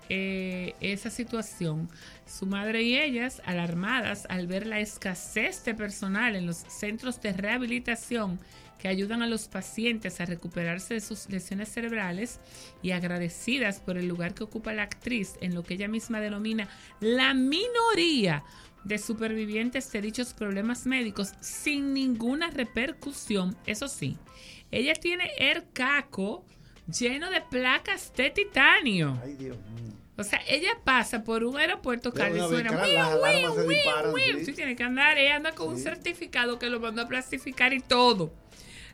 eh, 0.09 0.75
esa 0.81 1.11
situación. 1.11 1.91
Su 2.27 2.47
madre 2.47 2.85
y 2.85 2.97
ellas, 2.97 3.43
alarmadas 3.45 4.27
al 4.29 4.47
ver 4.47 4.69
la 4.69 4.79
escasez 4.79 5.65
de 5.65 5.75
personal 5.75 6.37
en 6.37 6.47
los 6.47 6.59
centros 6.59 7.21
de 7.21 7.33
rehabilitación 7.33 8.39
que 8.79 8.87
ayudan 8.87 9.21
a 9.21 9.27
los 9.27 9.49
pacientes 9.49 10.21
a 10.21 10.27
recuperarse 10.27 10.95
de 10.95 11.01
sus 11.01 11.29
lesiones 11.29 11.71
cerebrales 11.71 12.39
y 12.81 12.93
agradecidas 12.93 13.81
por 13.81 13.99
el 13.99 14.07
lugar 14.07 14.33
que 14.33 14.45
ocupa 14.45 14.73
la 14.75 14.85
actriz 14.85 15.35
en 15.41 15.57
lo 15.57 15.65
que 15.65 15.75
ella 15.75 15.89
misma 15.89 16.21
denomina 16.21 16.69
la 17.01 17.35
minoría 17.35 18.45
de 18.87 18.99
supervivientes 18.99 19.91
de 19.91 20.01
dichos 20.01 20.35
problemas 20.35 20.87
médicos 20.87 21.33
sin 21.41 21.93
ninguna 21.93 22.51
repercusión. 22.51 23.57
Eso 23.67 23.89
sí, 23.89 24.17
ella 24.71 24.95
tiene 24.95 25.31
el 25.39 25.65
caco 25.73 26.45
lleno 26.87 27.31
de 27.31 27.41
placas 27.41 28.13
de 28.17 28.31
titanio. 28.31 29.21
Ay, 29.23 29.35
Dios 29.35 29.57
mío. 29.57 29.93
O 30.19 30.25
sea, 30.25 30.41
ella 30.49 30.79
pasa 30.83 31.25
por 31.25 31.45
un 31.45 31.59
aeropuerto 31.59 32.11
que 32.13 32.31
le 32.31 32.41
suena 32.41 32.71
Sí, 34.45 34.53
tiene 34.53 34.75
que 34.75 34.83
andar, 34.83 35.19
ella 35.19 35.37
anda 35.37 35.53
con 35.53 35.69
un 35.69 35.79
certificado 35.79 36.59
que 36.59 36.71
lo 36.71 36.81
mandó 36.81 37.03
a 37.03 37.09
plastificar 37.09 37.75
y 37.75 37.81
todo. 37.81 38.33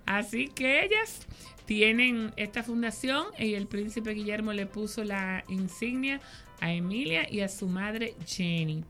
Así 0.04 0.48
que 0.48 0.84
ellas 0.84 1.20
tienen 1.64 2.32
esta 2.36 2.64
fundación 2.64 3.26
y 3.38 3.54
el 3.54 3.68
príncipe 3.68 4.14
Guillermo 4.14 4.52
le 4.52 4.66
puso 4.66 5.04
la 5.04 5.44
insignia 5.48 6.20
a 6.60 6.72
Emilia 6.72 7.30
y 7.30 7.40
a 7.40 7.48
su 7.48 7.68
madre 7.68 8.14
Jenny. 8.26 8.84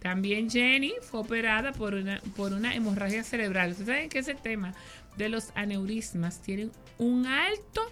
También 0.00 0.48
Jenny 0.48 0.92
fue 1.00 1.20
operada 1.20 1.72
por 1.72 1.94
una, 1.94 2.20
por 2.36 2.52
una 2.52 2.74
hemorragia 2.74 3.24
cerebral. 3.24 3.70
Ustedes 3.70 3.88
saben 3.88 4.08
que 4.08 4.18
ese 4.20 4.34
tema 4.34 4.74
de 5.18 5.28
los 5.28 5.50
aneurismas 5.54 6.40
tiene 6.40 6.70
un 6.96 7.26
alto 7.26 7.82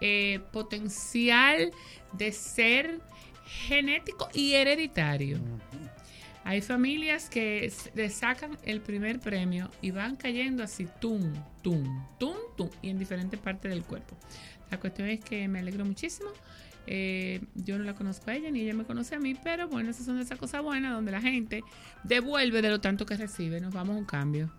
eh, 0.00 0.40
potencial 0.52 1.70
de 2.12 2.32
ser 2.32 3.00
genético 3.46 4.28
y 4.34 4.52
hereditario. 4.54 5.38
Hay 6.44 6.60
familias 6.60 7.28
que 7.28 7.72
le 7.94 8.10
sacan 8.10 8.56
el 8.62 8.80
primer 8.80 9.18
premio 9.18 9.70
y 9.80 9.90
van 9.90 10.14
cayendo 10.16 10.62
así, 10.62 10.86
tum, 11.00 11.32
tum, 11.62 12.06
tum, 12.18 12.36
tum, 12.56 12.70
y 12.82 12.90
en 12.90 12.98
diferentes 12.98 13.40
partes 13.40 13.70
del 13.70 13.82
cuerpo. 13.82 14.16
La 14.70 14.78
cuestión 14.78 15.08
es 15.08 15.20
que 15.20 15.48
me 15.48 15.60
alegro 15.60 15.84
muchísimo. 15.84 16.28
Eh, 16.86 17.40
yo 17.56 17.78
no 17.78 17.84
la 17.84 17.94
conozco 17.94 18.30
a 18.30 18.36
ella 18.36 18.48
ni 18.52 18.60
ella 18.60 18.74
me 18.74 18.84
conoce 18.84 19.16
a 19.16 19.18
mí, 19.18 19.34
pero 19.34 19.66
bueno, 19.66 19.90
esas 19.90 20.06
son 20.06 20.20
esas 20.20 20.38
cosas 20.38 20.62
buenas 20.62 20.92
donde 20.92 21.10
la 21.10 21.20
gente 21.20 21.64
devuelve 22.04 22.62
de 22.62 22.70
lo 22.70 22.80
tanto 22.80 23.06
que 23.06 23.16
recibe. 23.16 23.60
Nos 23.60 23.74
vamos 23.74 23.96
a 23.96 23.98
un 23.98 24.04
cambio. 24.04 24.52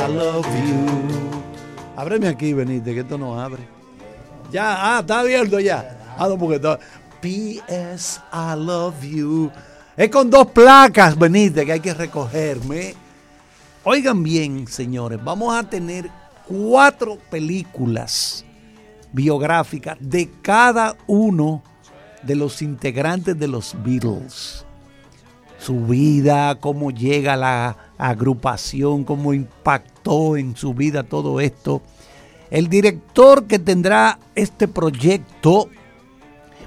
I 0.00 0.12
love 0.12 0.46
you. 0.46 1.20
Ábreme 1.94 2.28
aquí, 2.28 2.54
Benítez, 2.54 2.94
que 2.94 3.00
esto 3.00 3.18
no 3.18 3.38
abre. 3.38 3.62
Ya, 4.50 4.96
ah, 4.96 5.00
está 5.00 5.20
abierto 5.20 5.60
ya. 5.60 6.14
Ah, 6.16 6.26
no, 6.26 6.38
porque 6.38 6.56
está. 6.56 6.78
P.S. 7.20 8.18
I 8.32 8.56
love 8.56 9.02
you. 9.02 9.50
Es 9.98 10.08
con 10.08 10.30
dos 10.30 10.46
placas, 10.46 11.18
Benítez, 11.18 11.66
que 11.66 11.72
hay 11.72 11.80
que 11.80 11.92
recogerme. 11.92 12.94
Oigan 13.84 14.22
bien, 14.22 14.66
señores, 14.66 15.22
vamos 15.22 15.54
a 15.54 15.62
tener 15.68 16.10
cuatro 16.48 17.18
películas 17.30 18.44
biográficas 19.12 19.98
de 20.00 20.30
cada 20.40 20.96
uno 21.06 21.62
de 22.22 22.36
los 22.36 22.62
integrantes 22.62 23.38
de 23.38 23.48
los 23.48 23.76
Beatles. 23.84 24.64
Su 25.60 25.80
vida, 25.86 26.54
cómo 26.56 26.90
llega 26.90 27.36
la 27.36 27.76
agrupación, 27.98 29.04
cómo 29.04 29.34
impactó 29.34 30.38
en 30.38 30.56
su 30.56 30.72
vida 30.72 31.02
todo 31.02 31.38
esto. 31.38 31.82
El 32.50 32.68
director 32.68 33.46
que 33.46 33.58
tendrá 33.58 34.18
este 34.34 34.66
proyecto 34.68 35.68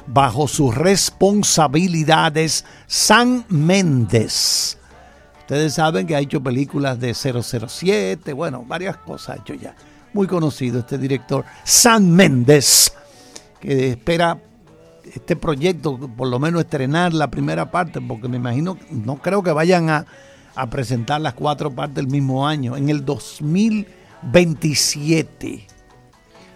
bajo 0.06 0.48
sus 0.48 0.76
responsabilidades, 0.76 2.66
Sam 2.86 3.46
Méndez. 3.50 4.78
Ustedes 5.40 5.74
saben 5.74 6.06
que 6.06 6.16
ha 6.16 6.20
hecho 6.20 6.42
películas 6.42 7.00
de 7.00 7.14
007, 7.14 8.32
bueno, 8.34 8.64
varias 8.66 8.98
cosas 8.98 9.38
ha 9.38 9.42
hecho 9.42 9.56
ya. 9.56 9.76
Muy 10.14 10.28
conocido 10.28 10.80
este 10.80 11.00
director, 11.00 11.44
Sam 11.64 12.06
Méndez, 12.06 12.94
que 13.60 13.90
espera 13.90 14.40
este 15.13 15.36
proyecto, 15.36 15.98
por 15.98 16.27
lo 16.27 16.39
menos 16.39 16.62
estrenar 16.62 17.13
la 17.13 17.29
primera 17.29 17.69
parte, 17.72 18.01
porque 18.01 18.27
me 18.27 18.37
imagino, 18.37 18.77
no 18.89 19.18
creo 19.18 19.44
que 19.44 19.51
vayan 19.51 19.89
a, 19.89 20.05
a 20.55 20.70
presentar 20.70 21.20
las 21.22 21.33
cuatro 21.33 21.72
partes 21.72 21.98
el 21.98 22.07
mismo 22.07 22.48
año, 22.48 22.77
en 22.77 22.89
el 22.89 23.03
2027. 23.05 25.68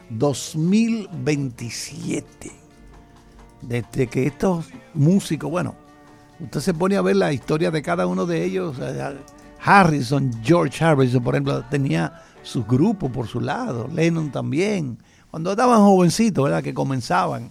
2027. 0.10 2.52
Desde 3.62 4.08
que 4.08 4.28
estos 4.28 4.68
músicos, 4.94 5.50
bueno, 5.50 5.76
usted 6.40 6.60
se 6.62 6.74
pone 6.74 6.96
a 6.96 7.02
ver 7.02 7.18
la 7.18 7.34
historia 7.34 7.72
de 7.72 7.82
cada 7.82 8.08
uno 8.08 8.26
de 8.26 8.46
ellos. 8.46 8.78
Harrison, 9.60 10.32
George 10.44 10.82
Harrison, 10.84 11.24
por 11.24 11.36
ejemplo, 11.36 11.64
tenía 11.70 12.22
su 12.44 12.64
grupo 12.64 13.10
por 13.10 13.28
su 13.28 13.42
lado, 13.42 13.90
Lennon 13.94 14.32
también, 14.32 14.98
cuando 15.30 15.52
estaban 15.52 15.82
jovencitos, 15.82 16.46
¿verdad? 16.46 16.64
Que 16.64 16.74
comenzaban. 16.74 17.50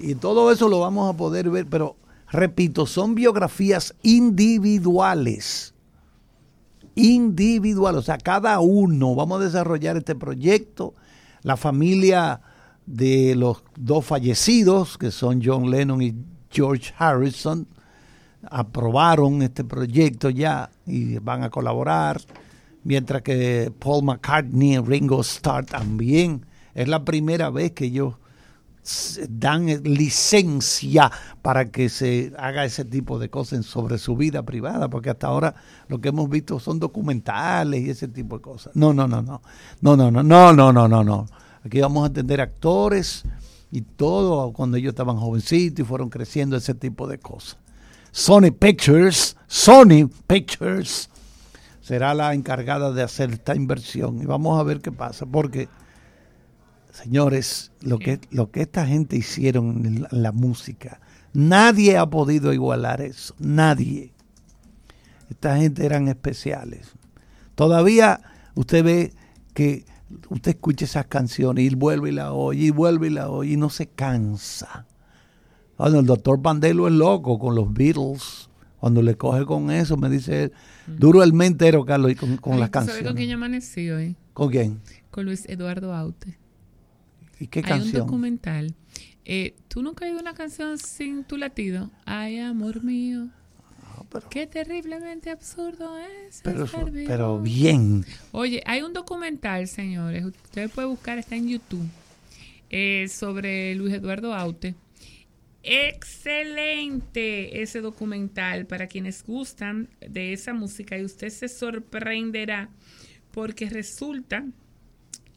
Y 0.00 0.14
todo 0.14 0.50
eso 0.50 0.68
lo 0.68 0.80
vamos 0.80 1.12
a 1.12 1.16
poder 1.16 1.50
ver, 1.50 1.66
pero 1.66 1.96
repito, 2.30 2.86
son 2.86 3.14
biografías 3.14 3.94
individuales. 4.02 5.74
Individuales, 6.94 7.98
o 8.00 8.02
sea, 8.02 8.18
cada 8.18 8.60
uno, 8.60 9.14
vamos 9.14 9.40
a 9.40 9.44
desarrollar 9.44 9.96
este 9.96 10.14
proyecto. 10.14 10.94
La 11.42 11.56
familia 11.56 12.40
de 12.86 13.34
los 13.36 13.62
dos 13.76 14.06
fallecidos, 14.06 14.96
que 14.96 15.10
son 15.10 15.40
John 15.44 15.70
Lennon 15.70 16.02
y 16.02 16.14
George 16.50 16.92
Harrison, 16.98 17.66
aprobaron 18.50 19.42
este 19.42 19.64
proyecto 19.64 20.30
ya 20.30 20.70
y 20.86 21.18
van 21.18 21.42
a 21.42 21.50
colaborar, 21.50 22.20
mientras 22.84 23.22
que 23.22 23.70
Paul 23.78 24.04
McCartney 24.04 24.74
y 24.74 24.78
Ringo 24.78 25.20
Starr 25.20 25.66
también. 25.66 26.46
Es 26.74 26.88
la 26.88 27.04
primera 27.04 27.50
vez 27.50 27.72
que 27.72 27.86
ellos 27.86 28.14
dan 29.28 29.66
licencia 29.84 31.10
para 31.42 31.70
que 31.70 31.88
se 31.88 32.32
haga 32.38 32.64
ese 32.64 32.84
tipo 32.84 33.18
de 33.18 33.28
cosas 33.30 33.66
sobre 33.66 33.98
su 33.98 34.16
vida 34.16 34.42
privada, 34.42 34.88
porque 34.88 35.10
hasta 35.10 35.26
ahora 35.26 35.54
lo 35.88 36.00
que 36.00 36.08
hemos 36.08 36.28
visto 36.28 36.58
son 36.58 36.78
documentales 36.78 37.82
y 37.82 37.90
ese 37.90 38.08
tipo 38.08 38.36
de 38.36 38.42
cosas. 38.42 38.74
No, 38.74 38.92
no, 38.92 39.06
no, 39.06 39.22
no. 39.22 39.42
No, 39.80 39.96
no, 39.96 40.10
no, 40.10 40.22
no, 40.22 40.52
no, 40.52 40.72
no, 40.72 40.88
no, 40.88 41.04
no. 41.04 41.26
Aquí 41.64 41.80
vamos 41.80 42.04
a 42.04 42.06
atender 42.06 42.40
actores 42.40 43.24
y 43.70 43.82
todo 43.82 44.52
cuando 44.52 44.76
ellos 44.76 44.90
estaban 44.90 45.16
jovencitos 45.16 45.84
y 45.84 45.88
fueron 45.88 46.08
creciendo 46.08 46.56
ese 46.56 46.74
tipo 46.74 47.06
de 47.06 47.18
cosas. 47.18 47.58
Sony 48.12 48.50
Pictures, 48.58 49.36
Sony 49.46 50.10
Pictures 50.26 51.08
será 51.80 52.14
la 52.14 52.34
encargada 52.34 52.92
de 52.92 53.02
hacer 53.02 53.32
esta 53.32 53.54
inversión 53.54 54.20
y 54.20 54.24
vamos 54.24 54.58
a 54.58 54.62
ver 54.62 54.80
qué 54.80 54.90
pasa, 54.90 55.26
porque 55.26 55.68
señores, 56.92 57.72
lo 57.80 57.98
que, 57.98 58.20
lo 58.30 58.50
que 58.50 58.62
esta 58.62 58.86
gente 58.86 59.16
hicieron 59.16 59.86
en 59.86 60.02
la, 60.02 60.08
en 60.12 60.22
la 60.22 60.32
música, 60.32 61.00
nadie 61.32 61.96
ha 61.96 62.08
podido 62.08 62.52
igualar 62.52 63.00
eso, 63.00 63.34
nadie. 63.38 64.12
Esta 65.28 65.56
gente 65.56 65.86
eran 65.86 66.08
especiales. 66.08 66.88
Todavía 67.54 68.20
usted 68.54 68.84
ve 68.84 69.12
que 69.54 69.84
usted 70.28 70.52
escucha 70.52 70.84
esas 70.84 71.06
canciones 71.06 71.70
y 71.70 71.74
vuelve 71.74 72.08
y 72.08 72.12
la 72.12 72.32
oye 72.32 72.66
y 72.66 72.70
vuelve 72.70 73.06
y 73.08 73.10
la 73.10 73.28
oye 73.30 73.52
y 73.52 73.56
no 73.56 73.70
se 73.70 73.86
cansa. 73.86 74.86
Bueno, 75.78 76.00
el 76.00 76.06
doctor 76.06 76.42
Pandelo 76.42 76.88
es 76.88 76.92
loco 76.94 77.38
con 77.38 77.54
los 77.54 77.72
Beatles. 77.72 78.48
Cuando 78.80 79.02
le 79.02 79.14
coge 79.14 79.44
con 79.44 79.70
eso, 79.70 79.98
me 79.98 80.08
dice 80.08 80.44
él, 80.44 80.52
duro 80.86 81.22
el 81.22 81.34
mes 81.34 81.48
entero, 81.48 81.84
Carlos, 81.84 82.12
y 82.12 82.14
con, 82.14 82.38
con 82.38 82.54
Ay, 82.54 82.60
las 82.60 82.70
¿tú 82.70 82.72
sabes 82.78 82.86
canciones. 82.88 83.08
con 83.10 83.16
quién 83.16 83.28
yo 83.28 83.36
amanecí 83.36 83.90
hoy? 83.90 84.16
¿Con 84.32 84.50
quién? 84.50 84.80
Con 85.10 85.26
Luis 85.26 85.44
Eduardo 85.50 85.94
Aute. 85.94 86.38
¿Y 87.40 87.46
qué 87.48 87.60
Hay 87.60 87.64
canción? 87.64 88.02
un 88.02 88.06
documental. 88.06 88.74
Eh, 89.24 89.54
¿Tú 89.68 89.82
nunca 89.82 90.04
has 90.04 90.10
oído 90.10 90.20
una 90.20 90.34
canción 90.34 90.78
sin 90.78 91.24
tu 91.24 91.36
latido? 91.36 91.90
Ay, 92.04 92.38
amor 92.38 92.84
mío. 92.84 93.28
Qué 94.28 94.46
terriblemente 94.46 95.30
absurdo 95.30 95.96
es. 95.98 96.40
Pero, 96.42 96.64
estar 96.64 96.90
vivo. 96.90 97.06
pero 97.08 97.40
bien. 97.40 98.04
Oye, 98.32 98.62
hay 98.66 98.82
un 98.82 98.92
documental, 98.92 99.68
señores. 99.68 100.24
Ustedes 100.24 100.70
pueden 100.72 100.90
buscar, 100.90 101.18
está 101.18 101.36
en 101.36 101.48
YouTube. 101.48 101.86
eh, 102.70 103.08
sobre 103.08 103.74
Luis 103.74 103.94
Eduardo 103.94 104.34
Aute. 104.34 104.74
Excelente 105.62 107.62
ese 107.62 107.80
documental 107.80 108.66
para 108.66 108.86
quienes 108.86 109.24
gustan 109.24 109.88
de 110.00 110.32
esa 110.32 110.54
música 110.54 110.96
y 110.98 111.04
usted 111.04 111.28
se 111.30 111.48
sorprenderá 111.48 112.70
porque 113.32 113.68
resulta 113.68 114.44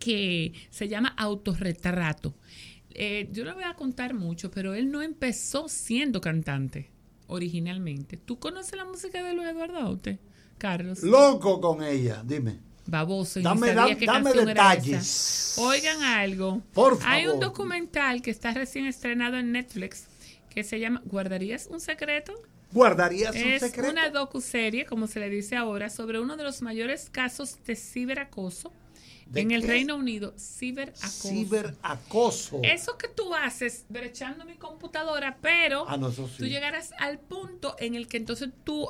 que 0.03 0.51
se 0.69 0.87
llama 0.89 1.13
autorretrato. 1.17 2.33
Eh, 2.91 3.29
yo 3.31 3.43
le 3.45 3.53
voy 3.53 3.63
a 3.63 3.73
contar 3.75 4.13
mucho, 4.13 4.51
pero 4.51 4.73
él 4.73 4.91
no 4.91 5.01
empezó 5.01 5.67
siendo 5.69 6.19
cantante 6.19 6.89
originalmente. 7.27 8.17
¿Tú 8.17 8.37
conoces 8.37 8.75
la 8.77 8.85
música 8.85 9.23
de 9.23 9.33
Luis 9.33 9.47
Eduardo 9.47 9.77
Aute, 9.77 10.19
Carlos? 10.57 11.01
Loco 11.03 11.59
con 11.61 11.83
ella, 11.83 12.21
dime. 12.25 12.59
Baboso. 12.85 13.39
y 13.39 13.43
Dame- 13.43 13.73
sabía 13.73 13.95
dame 14.05 14.33
detalles. 14.33 15.55
Oigan 15.57 16.03
algo. 16.03 16.61
Por 16.73 16.99
Hay 17.05 17.25
un 17.25 17.33
favor. 17.35 17.45
documental 17.45 18.21
que 18.21 18.29
está 18.31 18.53
recién 18.53 18.85
estrenado 18.87 19.37
en 19.37 19.53
Netflix 19.53 20.07
que 20.49 20.63
se 20.63 20.79
llama 20.79 21.01
¿Guardarías 21.05 21.67
un 21.71 21.79
secreto? 21.79 22.33
¿Guardarías 22.73 23.33
un 23.35 23.41
Es 23.41 23.61
secreto? 23.61 23.89
una 23.91 24.09
docuserie, 24.09 24.85
como 24.85 25.07
se 25.07 25.19
le 25.19 25.29
dice 25.29 25.55
ahora, 25.55 25.89
sobre 25.89 26.19
uno 26.19 26.35
de 26.37 26.43
los 26.43 26.61
mayores 26.61 27.09
casos 27.09 27.57
de 27.65 27.75
ciberacoso 27.75 28.71
¿De 29.27 29.41
en 29.41 29.51
el? 29.51 29.63
Reino 29.63 29.95
Unido, 29.95 30.33
ciberacoso. 30.37 31.27
Ciberacoso. 31.29 32.59
Eso 32.63 32.97
que 32.97 33.07
tú 33.07 33.33
haces 33.33 33.85
brechando 33.89 34.45
mi 34.45 34.55
computadora, 34.55 35.37
pero 35.41 35.85
Ah, 35.87 35.97
no, 35.97 36.11
sí. 36.11 36.23
tú 36.37 36.45
llegarás 36.45 36.91
al 36.99 37.19
punto 37.19 37.75
en 37.79 37.95
el 37.95 38.07
que 38.07 38.17
entonces 38.17 38.49
tú 38.63 38.87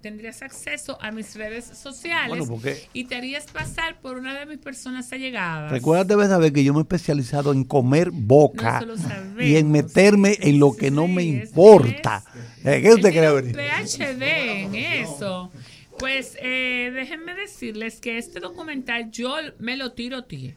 tendrías 0.00 0.42
acceso 0.42 0.98
a 1.00 1.10
mis 1.12 1.34
redes 1.36 1.64
sociales 1.64 2.28
Bueno, 2.28 2.46
porque- 2.46 2.88
y 2.92 3.04
te 3.04 3.16
harías 3.16 3.44
pasar 3.46 4.00
por 4.00 4.16
una 4.18 4.38
de 4.38 4.46
mis 4.46 4.58
personas 4.58 5.12
allegadas. 5.12 5.70
Recuerda, 5.70 6.04
debes 6.04 6.28
saber 6.28 6.52
que 6.52 6.64
yo 6.64 6.72
me 6.72 6.80
he 6.80 6.82
especializado 6.82 7.52
en 7.52 7.64
comer 7.64 8.10
boca 8.10 8.80
No, 8.86 8.96
sabemos. 8.96 9.42
y 9.42 9.56
en 9.56 9.70
meterme 9.70 10.36
en 10.40 10.58
lo 10.58 10.74
que 10.76 10.90
no 10.90 11.06
me 11.08 11.42
es- 11.42 11.48
importa. 11.50 12.24
Eh, 12.64 12.80
¿Qué 12.82 12.90
usted 12.94 13.10
cree 13.10 13.32
venir? 13.32 13.54
PhD 13.56 14.62
en 14.62 14.74
eso. 14.74 15.52
Pues 15.98 16.36
eh, 16.40 16.90
déjenme 16.94 17.34
decirles 17.34 18.00
que 18.00 18.18
este 18.18 18.40
documental 18.40 19.10
yo 19.10 19.36
me 19.58 19.76
lo 19.76 19.92
tiro 19.92 20.24
tío. 20.24 20.52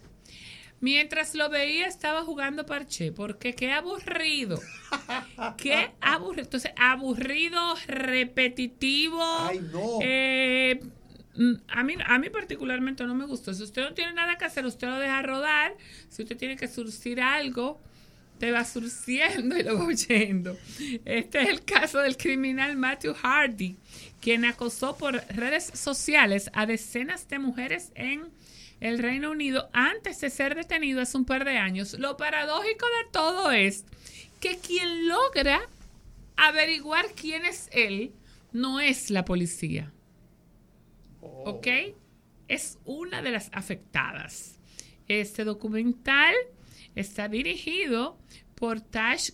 Mientras 0.82 1.36
lo 1.36 1.50
veía 1.50 1.88
estaba 1.88 2.24
jugando 2.24 2.66
parche, 2.66 3.12
porque 3.12 3.54
qué 3.54 3.72
aburrido. 3.72 4.60
Qué 5.58 5.92
aburrido. 6.00 6.44
Entonces, 6.44 6.72
aburrido, 6.78 7.60
repetitivo. 7.88 9.22
Ay, 9.22 9.60
no. 9.72 10.00
Eh, 10.02 10.80
mm, 11.36 11.54
a 11.68 11.84
mí, 11.84 11.96
a 12.06 12.18
mí 12.18 12.30
particularmente 12.30 13.04
no 13.06 13.14
me 13.14 13.26
gustó. 13.26 13.54
Si 13.54 13.62
usted 13.64 13.84
no 13.84 13.94
tiene 13.94 14.14
nada 14.14 14.38
que 14.38 14.46
hacer, 14.46 14.66
usted 14.66 14.88
lo 14.88 15.00
deja 15.00 15.22
rodar. 15.22 15.76
Si 16.08 16.24
usted 16.24 16.38
tiene 16.38 16.56
que 16.56 16.70
surcir 16.70 17.20
algo, 17.20 17.82
te 18.40 18.52
va 18.52 18.64
surciendo 18.64 19.58
y 19.58 19.64
lo 19.64 19.78
va 19.78 19.86
oyendo. 19.86 20.58
Este 21.06 21.42
es 21.42 21.50
el 21.50 21.64
caso 21.64 22.00
del 22.00 22.18
criminal 22.18 22.76
Matthew 22.78 23.14
Hardy, 23.14 23.78
quien 24.22 24.46
acosó 24.46 24.98
por 24.98 25.16
redes 25.30 25.72
sociales 25.74 26.50
a 26.54 26.66
decenas 26.66 27.28
de 27.28 27.40
mujeres 27.40 27.92
en 27.96 28.30
el 28.80 29.00
Reino 29.00 29.32
Unido 29.32 29.70
antes 29.74 30.22
de 30.22 30.30
ser 30.30 30.56
detenido 30.56 31.02
hace 31.02 31.18
un 31.18 31.26
par 31.26 31.46
de 31.46 31.58
años. 31.58 31.94
Lo 32.00 32.18
paradójico 32.18 32.86
de 32.86 33.12
todo 33.12 33.52
es 33.52 33.86
que 34.40 34.58
quien 34.58 35.08
logra 35.08 35.62
averiguar 36.38 37.06
quién 37.16 37.46
es 37.46 37.70
él 37.72 38.14
no 38.52 38.80
es 38.80 39.10
la 39.10 39.26
policía. 39.26 39.92
¿Ok? 41.22 41.68
Es 42.48 42.80
una 42.86 43.22
de 43.22 43.32
las 43.32 43.50
afectadas. 43.54 44.60
Este 45.08 45.44
documental 45.44 46.34
está 46.96 47.28
dirigido 47.28 48.18
por 48.56 48.82
Tash 48.82 49.32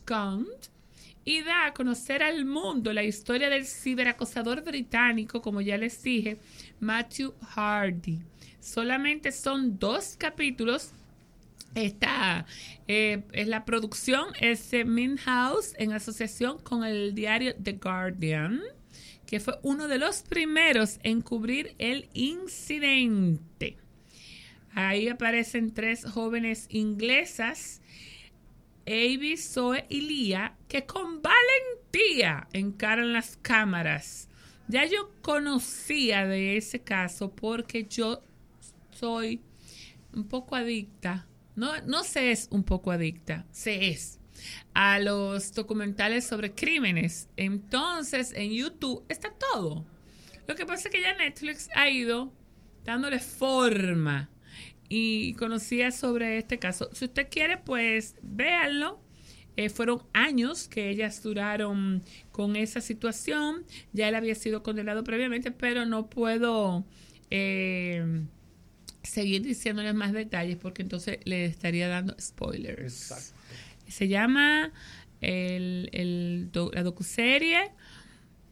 y 1.26 1.42
da 1.42 1.66
a 1.66 1.74
conocer 1.74 2.22
al 2.22 2.46
mundo 2.46 2.94
la 2.94 3.04
historia 3.04 3.50
del 3.50 3.66
ciberacosador 3.66 4.64
británico, 4.64 5.42
como 5.42 5.60
ya 5.60 5.78
les 5.78 6.02
dije, 6.04 6.38
Matthew 6.80 7.34
Hardy. 7.42 8.20
Solamente 8.60 9.32
son 9.32 9.78
dos 9.80 10.16
capítulos. 10.18 10.92
Esta 11.74 12.46
eh, 12.88 13.24
es 13.34 13.48
la 13.48 13.66
producción, 13.66 14.28
es 14.40 14.72
Min 14.86 15.18
House 15.18 15.74
en 15.78 15.92
asociación 15.92 16.60
con 16.60 16.86
el 16.86 17.16
diario 17.16 17.54
The 17.62 17.74
Guardian, 17.74 18.62
que 19.26 19.40
fue 19.40 19.56
uno 19.64 19.88
de 19.88 19.98
los 19.98 20.22
primeros 20.22 21.00
en 21.04 21.22
cubrir 21.22 21.76
el 21.80 22.08
incidente. 22.14 23.78
Ahí 24.74 25.08
aparecen 25.08 25.74
tres 25.74 26.06
jóvenes 26.06 26.68
inglesas, 26.70 27.82
Avi, 28.88 29.38
Zoe 29.38 29.86
y 29.90 30.02
Lia, 30.02 30.56
que 30.68 30.86
con 30.86 31.22
valentía 31.22 32.48
encaran 32.54 33.14
las 33.14 33.38
cámaras. 33.38 34.30
Ya 34.68 34.86
yo 34.86 35.12
conocía 35.22 36.26
de 36.26 36.58
ese 36.58 36.82
caso 36.82 37.32
porque 37.32 37.86
yo 37.86 38.24
soy 38.92 39.42
un 40.14 40.28
poco 40.28 40.56
adicta. 40.56 41.28
No, 41.56 41.82
no 41.82 42.04
se 42.04 42.32
es 42.32 42.48
un 42.52 42.64
poco 42.64 42.92
adicta, 42.92 43.46
se 43.52 43.90
es 43.90 44.20
a 44.74 45.00
los 45.00 45.54
documentales 45.54 46.28
sobre 46.28 46.54
crímenes. 46.54 47.30
Entonces, 47.38 48.34
en 48.36 48.52
YouTube 48.52 49.04
está 49.10 49.34
todo. 49.34 49.86
Lo 50.48 50.56
que 50.56 50.66
pasa 50.66 50.88
es 50.88 50.94
que 50.94 51.02
ya 51.02 51.16
Netflix 51.16 51.70
ha 51.76 51.90
ido 51.90 52.34
dándole 52.84 53.20
forma 53.20 54.30
y 54.90 55.34
conocía 55.34 55.92
sobre 55.92 56.38
este 56.38 56.60
caso. 56.60 56.90
Si 56.94 57.06
usted 57.06 57.28
quiere, 57.30 57.58
pues 57.58 58.16
véanlo. 58.22 59.00
Eh, 59.58 59.70
fueron 59.70 60.04
años 60.12 60.68
que 60.68 60.90
ellas 60.90 61.24
duraron 61.24 62.04
con 62.34 62.58
esa 62.58 62.82
situación. 62.82 63.64
Ya 63.94 64.10
él 64.10 64.16
había 64.16 64.36
sido 64.36 64.62
condenado 64.64 65.06
previamente, 65.06 65.50
pero 65.52 65.86
no 65.86 66.10
puedo 66.10 66.84
eh, 67.32 68.22
seguir 69.02 69.44
diciéndoles 69.44 69.94
más 69.94 70.12
detalles 70.12 70.58
porque 70.58 70.82
entonces 70.82 71.20
le 71.24 71.46
estaría 71.46 71.88
dando 71.88 72.16
spoilers. 72.20 73.34
Se 73.88 74.08
llama 74.10 74.74
el, 75.22 75.90
el 75.94 76.50
do- 76.52 76.72
la 76.74 76.84
docuserie 76.84 77.72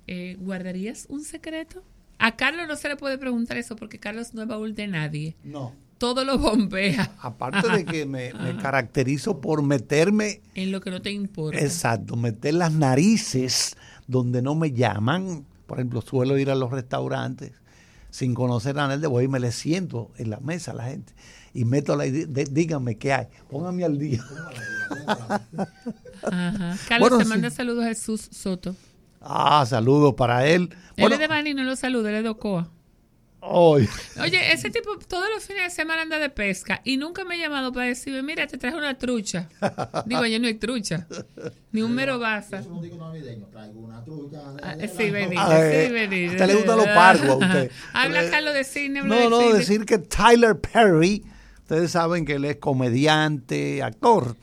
eh, 0.07 0.35
¿Guardarías 0.39 1.05
un 1.09 1.23
secreto? 1.23 1.83
A 2.17 2.35
Carlos 2.37 2.67
no 2.67 2.75
se 2.75 2.87
le 2.89 2.95
puede 2.95 3.17
preguntar 3.17 3.57
eso 3.57 3.75
porque 3.75 3.99
Carlos 3.99 4.33
no 4.33 4.41
es 4.43 4.47
baúl 4.47 4.75
de 4.75 4.87
nadie. 4.87 5.35
No. 5.43 5.75
Todo 6.03 6.25
lo 6.25 6.37
bombea 6.37 7.11
Aparte 7.21 7.65
de 7.69 7.85
que 7.85 8.05
me, 8.05 8.33
me 8.33 8.57
caracterizo 8.57 9.39
por 9.39 9.63
meterme, 9.63 10.41
en 10.53 10.73
lo 10.73 10.81
que 10.81 10.91
no 10.91 11.01
te 11.01 11.11
importa. 11.11 11.57
exacto, 11.57 12.17
meter 12.17 12.55
las 12.55 12.73
narices 12.73 13.77
donde 14.05 14.41
no 14.41 14.53
me 14.53 14.73
llaman. 14.73 15.45
Por 15.65 15.77
ejemplo, 15.79 16.01
suelo 16.01 16.37
ir 16.37 16.49
a 16.51 16.55
los 16.55 16.71
restaurantes 16.71 17.53
sin 18.09 18.33
conocer 18.33 18.77
a 18.79 18.87
nadie, 18.89 19.07
voy 19.07 19.23
y 19.23 19.27
me 19.29 19.39
le 19.39 19.53
siento 19.53 20.11
en 20.17 20.29
la 20.29 20.41
mesa 20.41 20.71
a 20.71 20.75
la 20.75 20.83
gente 20.83 21.13
y 21.53 21.63
meto 21.63 21.95
la 21.95 22.05
idea, 22.05 22.25
de- 22.27 22.45
díganme 22.51 22.97
qué 22.97 23.13
hay, 23.13 23.27
pónganme 23.49 23.85
al 23.85 23.97
día. 23.97 24.21
Ajá. 26.23 26.77
Carlos 26.87 27.09
Bueno, 27.09 27.17
te 27.19 27.23
sí. 27.23 27.29
manda 27.29 27.49
saludos 27.49 27.85
a 27.85 27.87
Jesús 27.87 28.27
Soto. 28.31 28.75
Ah, 29.21 29.65
saludos 29.65 30.15
para 30.15 30.45
él. 30.47 30.69
él 30.97 31.13
es 31.13 31.19
de 31.19 31.27
Bani, 31.27 31.53
no 31.53 31.63
lo 31.63 31.75
saluda, 31.77 32.09
él 32.09 32.17
es 32.17 32.23
de 32.23 32.29
Ocoa. 32.29 32.69
Oye, 33.45 34.53
ese 34.53 34.69
tipo 34.69 34.97
todos 35.08 35.25
los 35.34 35.43
fines 35.45 35.63
de 35.63 35.69
semana 35.69 36.03
anda 36.03 36.17
de 36.19 36.29
pesca 36.29 36.82
y 36.84 36.97
nunca 36.97 37.25
me 37.25 37.36
ha 37.36 37.38
llamado 37.38 37.73
para 37.73 37.88
decirme, 37.88 38.23
mira, 38.23 38.47
te 38.47 38.58
traje 38.58 38.77
una 38.77 38.97
trucha. 38.97 39.49
Digo, 40.06 40.25
yo 40.25 40.39
no 40.39 40.47
hay 40.47 40.53
trucha, 40.56 41.08
ni 41.71 41.82
un 41.82 41.93
mero 41.93 42.19
baza. 42.19 42.60
Eso 42.60 42.69
no 42.69 42.82
digo 42.82 42.97
navideño, 42.97 43.45
traigo 43.47 43.79
una 43.82 44.03
trucha. 44.03 44.39
Ah, 44.62 44.75
sí, 44.79 44.88
sí, 44.97 45.10
Benito. 45.12 45.41
a 45.41 45.47
usted 45.60 46.47
le 46.47 46.56
gustan 46.56 46.77
los 46.77 46.88
pargos, 46.88 47.29
a 47.29 47.36
usted. 47.47 47.71
Habla 47.93 48.29
Carlos 48.29 48.53
de 48.53 48.63
cine, 48.63 48.99
habla 49.01 49.15
No, 49.15 49.21
de 49.21 49.29
no, 49.29 49.39
cine. 49.41 49.53
decir 49.60 49.86
que 49.86 49.97
Tyler 49.97 50.58
Perry, 50.60 51.23
ustedes 51.63 51.91
saben 51.91 52.25
que 52.25 52.34
él 52.36 52.45
es 52.45 52.58
comediante, 52.58 53.84
actor, 53.84 54.36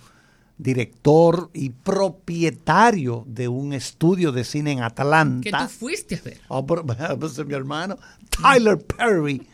director 0.63 1.51
y 1.55 1.71
propietario 1.71 3.25
de 3.27 3.49
un 3.49 3.73
estudio 3.73 4.33
de 4.33 4.45
cine 4.45 4.73
en 4.73 4.79
que 4.79 4.83
tú 4.83 4.87
Atlanta. 4.87 5.69
fuiste 5.69 6.17
a 6.17 6.23
ver. 6.23 6.41
Oh, 6.49 6.67
pero, 6.67 6.85
pues, 7.19 7.47
mi 7.47 7.55
hermano, 7.55 7.97
Tyler 8.31 8.79
Perry. 8.79 9.47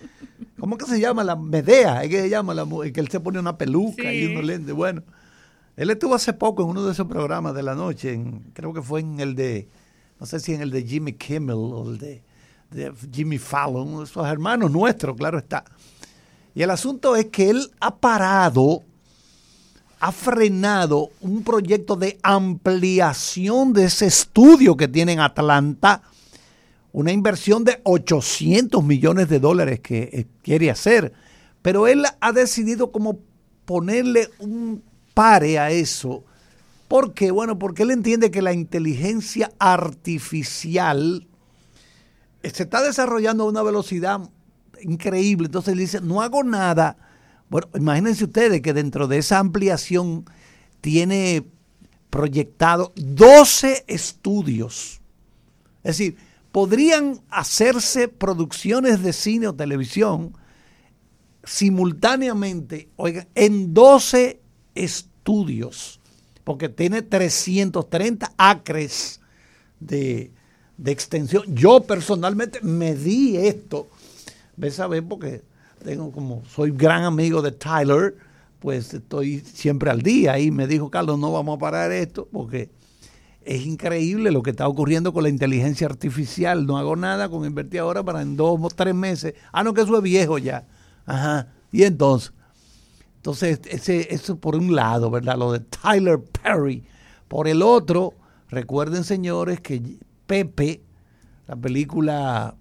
¿Cómo 0.59 0.77
que 0.79 0.87
se 0.87 0.99
llama? 1.01 1.23
La 1.25 1.37
Medea, 1.37 2.03
es 2.03 2.11
que 2.11 2.23
se 2.23 2.29
llama 2.31 2.55
la 2.55 2.67
que 2.93 3.01
él 3.01 3.09
se 3.09 3.21
pone 3.21 3.39
una 3.39 3.57
peluca 3.57 4.13
y 4.13 4.27
unos 4.27 4.45
lentes. 4.45 4.75
Bueno, 4.75 5.03
él 5.77 5.91
estuvo 5.91 6.15
hace 6.15 6.33
poco 6.33 6.63
en 6.63 6.71
uno 6.71 6.85
de 6.85 6.93
esos 6.93 7.07
programas 7.07 7.55
de 7.55 7.63
la 7.63 7.75
noche, 7.75 8.13
en- 8.13 8.41
creo 8.55 8.73
que 8.73 8.83
fue 8.83 9.01
en 9.01 9.21
el 9.21 9.35
de, 9.35 9.69
no 10.19 10.27
sé 10.27 10.41
si 10.41 10.55
en 10.55 10.63
el 10.63 10.71
de 10.71 10.83
Jimmy 10.83 11.13
Kimmel 11.13 11.57
o 11.57 11.91
el 11.91 11.99
de, 11.99 12.23
de 12.71 12.93
Jimmy 13.13 13.39
Fallon, 13.39 14.03
esos 14.03 14.27
hermanos 14.27 14.71
nuestros, 14.71 15.17
claro 15.17 15.39
está. 15.39 15.65
Y 16.55 16.63
el 16.63 16.71
asunto 16.71 17.15
es 17.17 17.27
que 17.27 17.51
él 17.51 17.71
ha 17.81 17.95
parado, 17.97 18.83
ha 20.07 20.13
frenado 20.13 21.11
un 21.21 21.43
proyecto 21.43 21.97
de 21.97 22.17
ampliación 22.23 23.73
de 23.73 23.87
ese 23.87 24.07
estudio 24.07 24.77
que 24.77 24.87
tiene 24.87 25.15
en 25.15 25.19
Atlanta, 25.19 26.01
una 26.93 27.11
inversión 27.11 27.65
de 27.65 27.81
800 27.83 28.85
millones 28.85 29.29
de 29.29 29.41
dólares 29.41 29.81
que 29.81 30.03
eh, 30.13 30.27
quiere 30.43 30.71
hacer. 30.71 31.13
Pero 31.61 31.89
él 31.89 32.05
ha 32.21 32.31
decidido 32.31 32.93
como 32.93 33.19
ponerle 33.65 34.31
un 34.39 34.81
pare 35.13 35.59
a 35.59 35.73
eso. 35.73 36.23
¿Por 36.87 37.13
qué? 37.13 37.33
Bueno, 37.33 37.59
porque 37.59 37.83
él 37.83 37.91
entiende 37.91 38.31
que 38.31 38.43
la 38.43 38.53
inteligencia 38.53 39.51
artificial 39.59 41.27
se 42.45 42.63
está 42.63 42.81
desarrollando 42.81 43.43
a 43.43 43.49
una 43.49 43.65
velocidad 43.65 44.21
increíble. 44.83 45.47
Entonces 45.47 45.73
él 45.73 45.81
dice, 45.81 46.01
no 46.01 46.23
hago 46.23 46.45
nada. 46.45 46.97
Bueno, 47.49 47.69
imagínense 47.75 48.25
ustedes 48.25 48.61
que 48.61 48.73
dentro 48.73 49.07
de 49.07 49.19
esa 49.19 49.39
ampliación 49.39 50.25
tiene 50.81 51.47
proyectado 52.11 52.93
12 52.97 53.85
estudios. 53.87 55.01
Es 55.85 55.99
decir, 55.99 56.17
podrían 56.51 57.21
hacerse 57.31 58.09
producciones 58.09 59.03
de 59.03 59.13
cine 59.13 59.49
o 59.49 59.55
televisión 59.55 60.33
simultáneamente, 61.45 62.89
oigan, 62.97 63.29
en 63.35 63.73
12 63.73 64.41
estudios, 64.75 66.01
porque 66.43 66.69
tiene 66.69 67.03
330 67.03 68.33
acres 68.37 69.21
de, 69.79 70.33
de 70.77 70.93
extensión. 70.93 71.45
Yo 71.55 71.83
personalmente 71.83 72.61
medí 72.63 73.37
esto, 73.37 73.89
ves 74.57 74.81
a 74.81 74.89
ver, 74.89 75.05
porque 75.05 75.43
tengo 75.87 76.11
como, 76.11 76.43
soy 76.47 76.73
gran 76.73 77.05
amigo 77.05 77.43
de 77.43 77.53
Tyler, 77.53 78.17
pues 78.59 78.93
estoy 78.93 79.39
siempre 79.39 79.89
al 79.89 80.03
día. 80.03 80.37
Y 80.41 80.51
me 80.51 80.67
dijo, 80.67 80.91
Carlos, 80.91 81.17
no 81.17 81.31
vamos 81.31 81.57
a 81.57 81.61
parar 81.61 81.93
esto 81.93 82.29
porque 82.33 82.71
es 83.43 83.65
increíble 83.65 84.33
lo 84.33 84.43
que 84.43 84.51
está 84.51 84.67
ocurriendo 84.67 85.13
con 85.13 85.23
la 85.23 85.29
inteligencia 85.29 85.87
artificial. 85.87 86.67
No 86.67 86.77
hago 86.77 86.97
nada 86.97 87.29
con 87.29 87.45
invertir 87.45 87.79
ahora 87.79 88.03
para 88.03 88.21
en 88.21 88.37
dos 88.37 88.59
o 88.61 88.69
tres 88.69 88.97
meses. 88.97 89.35
Ah, 89.53 89.63
no, 89.63 89.75
que 89.75 89.83
eso 89.83 89.97
es 89.97 90.03
viejo 90.03 90.39
ya. 90.39 90.67
Ajá. 91.07 91.53
Y 91.71 91.85
entonces, 91.85 92.33
entonces, 93.19 93.61
ese, 93.69 94.13
eso 94.13 94.41
por 94.41 94.57
un 94.57 94.75
lado, 94.75 95.09
¿verdad? 95.09 95.39
Lo 95.39 95.53
de 95.53 95.61
Tyler 95.61 96.19
Perry. 96.19 96.83
Por 97.29 97.47
el 97.47 97.63
otro, 97.63 98.15
recuerden, 98.49 99.05
señores, 99.05 99.61
que 99.61 99.99
Pepe, 100.27 100.83
la 101.47 101.55
película 101.55 102.57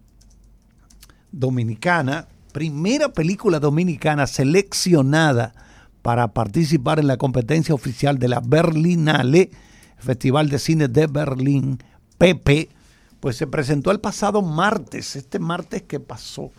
dominicana, 1.31 2.27
primera 2.55 3.09
película 3.09 3.59
dominicana 3.59 4.27
seleccionada 4.27 5.53
para 6.01 6.29
participar 6.29 6.99
en 6.99 7.07
la 7.07 7.17
competencia 7.17 7.75
oficial 7.75 8.17
de 8.17 8.29
la 8.29 8.39
Berlinale, 8.39 9.51
Festival 9.97 10.47
de 10.47 10.57
Cine 10.59 10.87
de 10.87 11.07
Berlín, 11.07 11.79
Pepe, 12.17 12.69
pues 13.19 13.35
se 13.35 13.45
presentó 13.45 13.91
el 13.91 13.99
pasado 13.99 14.41
martes, 14.41 15.17
este 15.17 15.37
martes 15.37 15.81
que 15.81 15.99
pasó. 15.99 16.49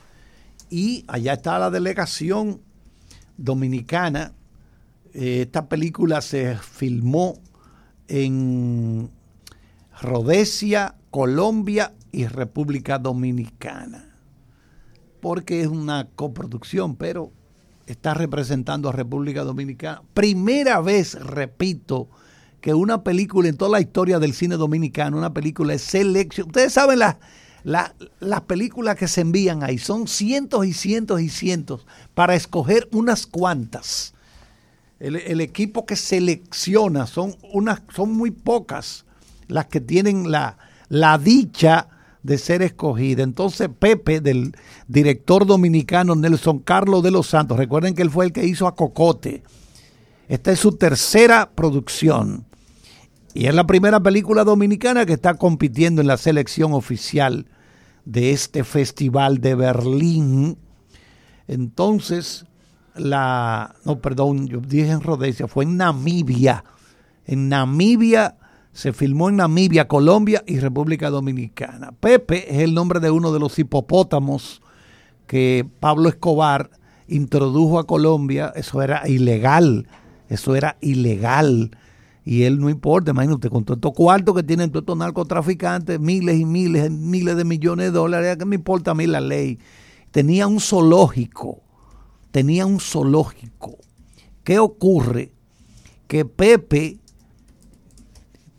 Y 0.69 1.07
allá 1.09 1.33
está 1.33 1.59
la 1.59 1.71
delegación 1.71 2.61
dominicana. 3.39 4.35
Eh, 5.15 5.45
esta 5.47 5.67
película 5.67 6.21
se 6.21 6.59
filmó 6.59 7.41
en 8.07 9.09
Rhodesia, 10.03 10.97
Colombia 11.11 11.95
y 12.13 12.27
República 12.27 12.99
Dominicana. 12.99 14.06
Porque 15.27 15.61
es 15.61 15.67
una 15.67 16.07
coproducción, 16.15 16.95
pero 16.95 17.33
está 17.89 18.15
representando 18.15 18.89
a 18.89 18.93
República 18.93 19.43
Dominicana. 19.43 20.03
Primera 20.15 20.81
vez, 20.81 21.15
repito, 21.15 22.09
que 22.61 22.75
una 22.75 23.03
película 23.03 23.49
en 23.49 23.57
toda 23.57 23.73
la 23.73 23.81
historia 23.81 24.21
del 24.21 24.35
cine 24.35 24.55
dominicano, 24.55 25.19
una 25.19 25.35
película 25.35 25.75
es 25.75 25.83
selección. 25.83 26.47
Ustedes 26.47 26.75
saben 26.75 27.01
las 27.01 27.17
la, 27.65 27.93
las 28.21 28.43
películas 28.43 28.95
que 28.95 29.09
se 29.09 29.23
envían 29.23 29.65
ahí, 29.65 29.79
son 29.79 30.07
cientos 30.07 30.65
y 30.65 30.73
cientos 30.73 31.21
y 31.21 31.29
cientos 31.29 31.89
para 32.15 32.37
escoger 32.37 32.89
unas 32.93 33.27
cuantas. 33.27 34.15
El, 35.01 35.17
el 35.17 35.41
equipo 35.41 35.87
que 35.87 35.97
selecciona 35.97 37.09
son, 37.09 37.35
unas, 37.53 37.83
son 37.93 38.13
muy 38.13 38.31
pocas 38.31 39.05
las 39.49 39.67
que 39.67 39.81
tienen 39.81 40.31
la, 40.31 40.57
la 40.89 41.19
dicha 41.19 41.89
de 42.27 42.39
ser 42.39 42.61
escogida. 42.63 43.23
Entonces 43.23 43.71
Pepe, 43.79 44.21
del 44.21 44.55
director 44.89 45.47
dominicano 45.47 46.15
Nelson 46.15 46.59
Carlos 46.59 47.03
de 47.03 47.13
los 47.13 47.29
Santos, 47.29 47.57
recuerden 47.57 47.95
que 47.95 48.03
él 48.03 48.11
fue 48.11 48.27
el 48.27 48.33
que 48.33 48.45
hizo 48.45 48.67
a 48.67 48.75
Cocote. 48.75 49.43
Esta 50.29 50.51
es 50.51 50.59
su 50.59 50.73
tercera 50.73 51.51
producción. 51.55 52.45
Y 53.33 53.47
es 53.47 53.55
la 53.55 53.67
primera 53.67 54.01
película 54.01 54.45
dominicana 54.45 55.07
que 55.07 55.13
está 55.13 55.35
compitiendo 55.35 56.01
en 56.01 56.09
la 56.09 56.17
selección 56.17 56.73
oficial 56.73 57.47
de 58.05 58.33
este 58.33 58.65
festival 58.65 59.39
de 59.39 59.55
Berlín. 59.55 60.59
Entonces, 61.47 62.47
la, 62.97 63.77
no, 63.85 64.01
perdón, 64.01 64.49
yo 64.49 64.61
dije 64.61 64.91
en 64.91 65.01
Rhodesia, 65.01 65.47
fue 65.47 65.65
en 65.65 65.77
Namibia. 65.77 66.65
En 67.25 67.49
Namibia, 67.49 68.37
se 68.77 68.93
filmó 68.93 69.31
en 69.31 69.37
Namibia, 69.37 69.89
Colombia 69.89 70.45
y 70.47 70.59
República 70.59 71.09
Dominicana. 71.09 71.93
Pepe 71.93 72.55
es 72.55 72.63
el 72.63 72.75
nombre 72.75 73.01
de 73.01 73.11
uno 73.11 73.33
de 73.33 73.41
los 73.41 73.59
hipopótamos 73.59 74.61
que 75.27 75.67
Pablo 75.81 76.11
Escobar 76.11 76.71
introdujo 77.09 77.79
a 77.79 77.87
Colombia. 77.87 78.53
Eso 78.55 78.83
era 78.83 79.09
ilegal, 79.09 79.89
eso 80.29 80.55
era 80.55 80.77
ilegal. 80.83 81.71
Y 82.23 82.43
él 82.43 82.61
no 82.61 82.69
importa, 82.69 83.13
imagínate, 83.13 83.49
con 83.49 83.65
todos 83.65 83.79
estos 83.79 83.95
cuartos 83.95 84.35
que 84.35 84.43
tienen 84.43 84.71
todos 84.71 84.83
estos 84.83 84.99
narcotraficantes, 84.99 85.99
miles 85.99 86.39
y 86.39 86.45
miles, 86.45 86.91
miles 86.91 87.35
de 87.35 87.45
millones 87.47 87.87
de 87.87 87.93
dólares, 87.93 88.37
¿qué 88.37 88.45
me 88.45 88.57
importa 88.57 88.91
a 88.91 88.95
mí 88.95 89.07
la 89.07 89.23
ley? 89.23 89.59
Tenía 90.11 90.47
un 90.47 90.61
zoológico, 90.61 91.63
tenía 92.31 92.67
un 92.67 92.79
zoológico. 92.81 93.79
¿Qué 94.45 94.59
ocurre? 94.59 95.33
Que 96.09 96.27
Pepe 96.27 96.99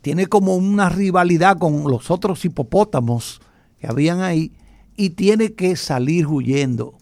tiene 0.00 0.26
como 0.26 0.56
una 0.56 0.88
rivalidad 0.88 1.58
con 1.58 1.84
los 1.84 2.10
otros 2.10 2.44
hipopótamos 2.44 3.40
que 3.78 3.86
habían 3.86 4.20
ahí 4.20 4.52
y 4.96 5.10
tiene 5.10 5.54
que 5.54 5.76
salir 5.76 6.26
huyendo 6.26 6.98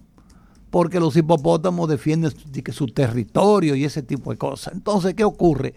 porque 0.76 1.00
los 1.00 1.16
hipopótamos 1.16 1.88
defienden 1.88 2.32
su, 2.72 2.86
territorio 2.88 3.74
y 3.74 3.84
ese 3.84 4.02
tipo 4.02 4.30
de 4.30 4.36
cosas. 4.36 4.74
Entonces, 4.74 5.14
¿qué 5.14 5.24
ocurre? 5.24 5.74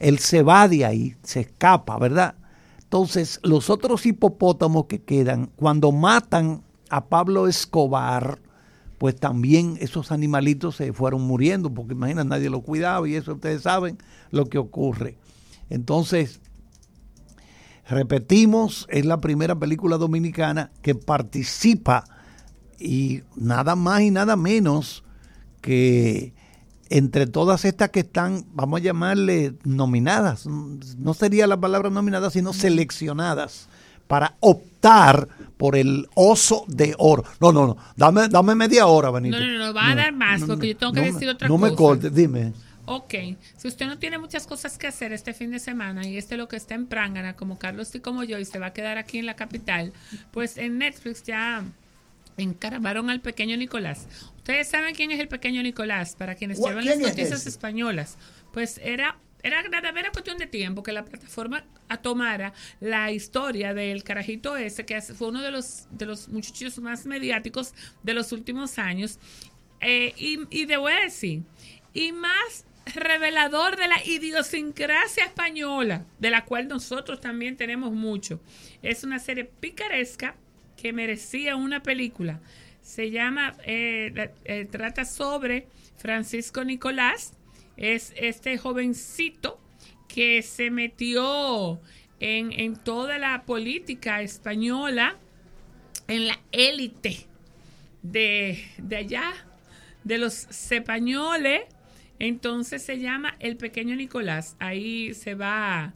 Él 0.00 0.18
se 0.18 0.42
va 0.42 0.66
de 0.66 0.84
ahí, 0.84 1.14
se 1.22 1.40
escapa, 1.40 1.96
¿verdad? 1.98 2.34
Entonces, 2.82 3.38
los 3.44 3.70
otros 3.70 4.04
hipopótamos 4.06 4.86
que 4.86 5.02
quedan, 5.02 5.50
cuando 5.54 5.92
matan 5.92 6.64
a 6.90 7.06
Pablo 7.06 7.46
Escobar, 7.46 8.40
pues 8.98 9.14
también 9.14 9.76
esos 9.80 10.10
animalitos 10.10 10.76
se 10.76 10.92
fueron 10.92 11.22
muriendo, 11.22 11.72
porque 11.72 11.92
imagina, 11.92 12.24
nadie 12.24 12.50
lo 12.50 12.60
cuidaba 12.62 13.08
y 13.08 13.14
eso 13.14 13.34
ustedes 13.34 13.62
saben 13.62 13.98
lo 14.32 14.46
que 14.46 14.58
ocurre. 14.58 15.16
Entonces, 15.70 16.40
repetimos, 17.88 18.86
es 18.90 19.04
la 19.04 19.20
primera 19.20 19.54
película 19.54 19.96
dominicana 19.96 20.70
que 20.82 20.94
participa 20.94 22.04
y 22.78 23.22
nada 23.36 23.76
más 23.76 24.02
y 24.02 24.10
nada 24.10 24.36
menos 24.36 25.04
que 25.60 26.34
entre 26.90 27.26
todas 27.26 27.64
estas 27.64 27.90
que 27.90 28.00
están, 28.00 28.44
vamos 28.52 28.80
a 28.80 28.84
llamarle 28.84 29.54
nominadas, 29.64 30.46
no 30.46 31.14
sería 31.14 31.46
la 31.46 31.58
palabra 31.58 31.90
nominadas, 31.90 32.34
sino 32.34 32.52
seleccionadas 32.52 33.68
para 34.06 34.36
optar 34.40 35.28
por 35.56 35.76
el 35.76 36.08
oso 36.14 36.64
de 36.68 36.94
oro. 36.98 37.24
No, 37.40 37.52
no, 37.52 37.66
no, 37.66 37.76
dame, 37.96 38.28
dame 38.28 38.54
media 38.54 38.86
hora, 38.86 39.10
Benito. 39.10 39.38
No, 39.38 39.46
no, 39.46 39.66
no, 39.66 39.74
va 39.74 39.90
a 39.90 39.94
dar 39.94 40.12
más 40.12 40.42
no, 40.42 40.46
porque 40.48 40.66
no, 40.66 40.72
yo 40.72 40.78
tengo 40.78 40.92
no 40.92 41.00
que 41.00 41.12
decir 41.12 41.28
otra 41.28 41.48
No 41.48 41.58
cosa. 41.58 41.70
me 41.70 41.76
cortes, 41.76 42.14
dime. 42.14 42.52
Ok, 42.86 43.14
si 43.56 43.68
usted 43.68 43.86
no 43.86 43.98
tiene 43.98 44.18
muchas 44.18 44.46
cosas 44.46 44.76
que 44.76 44.86
hacer 44.86 45.12
este 45.12 45.32
fin 45.32 45.50
de 45.50 45.58
semana 45.58 46.06
y 46.06 46.18
este 46.18 46.36
lo 46.36 46.48
que 46.48 46.56
está 46.56 46.74
en 46.74 46.86
Prángana, 46.86 47.34
como 47.34 47.58
Carlos 47.58 47.94
y 47.94 48.00
como 48.00 48.24
yo, 48.24 48.38
y 48.38 48.44
se 48.44 48.58
va 48.58 48.66
a 48.66 48.72
quedar 48.72 48.98
aquí 48.98 49.18
en 49.18 49.26
la 49.26 49.36
capital, 49.36 49.92
pues 50.32 50.58
en 50.58 50.78
Netflix 50.78 51.22
ya 51.22 51.64
encaramaron 52.36 53.08
al 53.08 53.20
pequeño 53.20 53.56
Nicolás. 53.56 54.06
Ustedes 54.36 54.68
saben 54.68 54.94
quién 54.94 55.10
es 55.10 55.20
el 55.20 55.28
pequeño 55.28 55.62
Nicolás, 55.62 56.14
para 56.14 56.34
quienes 56.34 56.58
llevan 56.58 56.84
las 56.84 56.96
¿quién 56.96 57.06
es 57.06 57.08
noticias 57.08 57.46
españolas. 57.46 58.18
Pues 58.52 58.78
era, 58.82 59.18
era 59.42 59.62
nada, 59.68 59.88
era 59.88 60.10
cuestión 60.12 60.36
de 60.36 60.46
tiempo 60.46 60.82
que 60.82 60.92
la 60.92 61.04
plataforma 61.04 61.64
tomara 62.02 62.52
la 62.80 63.10
historia 63.12 63.72
del 63.72 64.04
carajito 64.04 64.58
ese, 64.58 64.84
que 64.84 65.00
fue 65.00 65.28
uno 65.28 65.40
de 65.40 65.50
los, 65.50 65.86
de 65.90 66.04
los 66.04 66.28
muchachos 66.28 66.78
más 66.78 67.06
mediáticos 67.06 67.72
de 68.02 68.12
los 68.12 68.32
últimos 68.32 68.78
años. 68.78 69.18
Eh, 69.80 70.12
y, 70.16 70.40
y 70.50 70.70
a 70.72 71.00
decir, 71.02 71.42
y 71.94 72.12
más 72.12 72.66
revelador 72.94 73.76
de 73.76 73.88
la 73.88 74.04
idiosincrasia 74.04 75.24
española, 75.24 76.04
de 76.18 76.30
la 76.30 76.44
cual 76.44 76.68
nosotros 76.68 77.20
también 77.20 77.56
tenemos 77.56 77.92
mucho. 77.92 78.40
Es 78.82 79.04
una 79.04 79.18
serie 79.18 79.44
picaresca 79.44 80.36
que 80.76 80.92
merecía 80.92 81.56
una 81.56 81.82
película. 81.82 82.40
Se 82.82 83.10
llama, 83.10 83.54
eh, 83.64 84.30
eh, 84.44 84.66
trata 84.70 85.04
sobre 85.04 85.66
Francisco 85.96 86.64
Nicolás, 86.64 87.32
es 87.76 88.12
este 88.16 88.58
jovencito 88.58 89.58
que 90.06 90.42
se 90.42 90.70
metió 90.70 91.80
en, 92.20 92.52
en 92.52 92.76
toda 92.76 93.18
la 93.18 93.42
política 93.44 94.22
española, 94.22 95.16
en 96.06 96.28
la 96.28 96.38
élite 96.52 97.26
de, 98.02 98.62
de 98.78 98.96
allá, 98.96 99.32
de 100.04 100.18
los 100.18 100.34
cepañoles. 100.34 101.62
Entonces 102.18 102.82
se 102.82 102.98
llama 102.98 103.36
El 103.40 103.56
Pequeño 103.56 103.96
Nicolás. 103.96 104.56
Ahí 104.58 105.14
se 105.14 105.34
va 105.34 105.94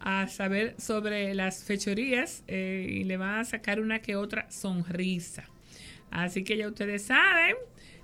a, 0.00 0.28
saber 0.28 0.74
sobre 0.78 1.34
las 1.34 1.64
fechorías 1.64 2.44
eh, 2.46 2.86
y 2.88 3.04
le 3.04 3.16
van 3.16 3.40
a 3.40 3.44
sacar 3.44 3.80
una 3.80 4.00
que 4.00 4.16
otra 4.16 4.50
sonrisa. 4.50 5.44
Así 6.10 6.44
que 6.44 6.56
ya 6.56 6.68
ustedes 6.68 7.02
saben, 7.02 7.56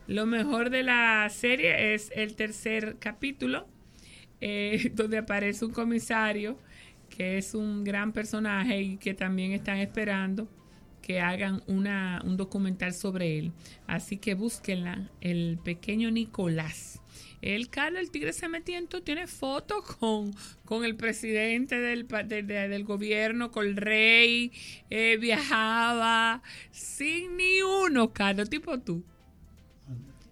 lo 0.06 0.26
mejor 0.26 0.70
de 0.70 0.82
la 0.82 1.28
serie 1.30 1.94
es 1.94 2.10
el 2.14 2.36
tercer 2.36 2.96
capítulo, 2.98 3.66
eh, 4.40 4.90
donde 4.94 5.18
aparece 5.18 5.64
un 5.64 5.72
comisario 5.72 6.58
que 7.08 7.38
es 7.38 7.54
un 7.54 7.84
gran 7.84 8.12
personaje 8.12 8.82
y 8.82 8.96
que 8.96 9.14
también 9.14 9.52
están 9.52 9.78
esperando 9.78 10.48
que 11.00 11.20
hagan 11.20 11.62
una, 11.66 12.22
un 12.24 12.36
documental 12.36 12.92
sobre 12.94 13.38
él. 13.38 13.52
Así 13.86 14.16
que 14.16 14.34
búsquenla, 14.34 15.10
el 15.20 15.58
pequeño 15.62 16.10
Nicolás. 16.10 17.03
El 17.44 17.68
Carlos, 17.68 18.00
el 18.00 18.10
tigre 18.10 18.32
se 18.32 18.48
metía 18.48 18.78
en 18.78 18.88
todo, 18.88 19.02
tiene 19.02 19.26
fotos 19.26 19.84
con, 19.96 20.34
con 20.64 20.82
el 20.82 20.96
presidente 20.96 21.78
del, 21.78 22.08
del 22.08 22.84
gobierno, 22.84 23.50
con 23.50 23.66
el 23.66 23.76
rey, 23.76 24.50
eh, 24.88 25.18
viajaba 25.20 26.42
sin 26.70 27.36
ni 27.36 27.60
uno, 27.60 28.14
Carlos, 28.14 28.48
tipo 28.48 28.80
tú. 28.80 29.04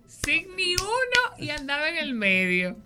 sin 0.06 0.56
ni 0.56 0.74
uno 0.74 1.36
y 1.38 1.50
andaba 1.50 1.90
en 1.90 1.98
el 1.98 2.14
medio. 2.14 2.78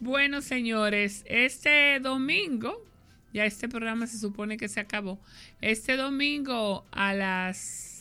Bueno, 0.00 0.42
señores, 0.42 1.24
este 1.26 1.98
domingo, 1.98 2.84
ya 3.32 3.46
este 3.46 3.70
programa 3.70 4.06
se 4.06 4.18
supone 4.18 4.58
que 4.58 4.68
se 4.68 4.80
acabó. 4.80 5.18
Este 5.62 5.96
domingo 5.96 6.84
a 6.90 7.14
las 7.14 7.91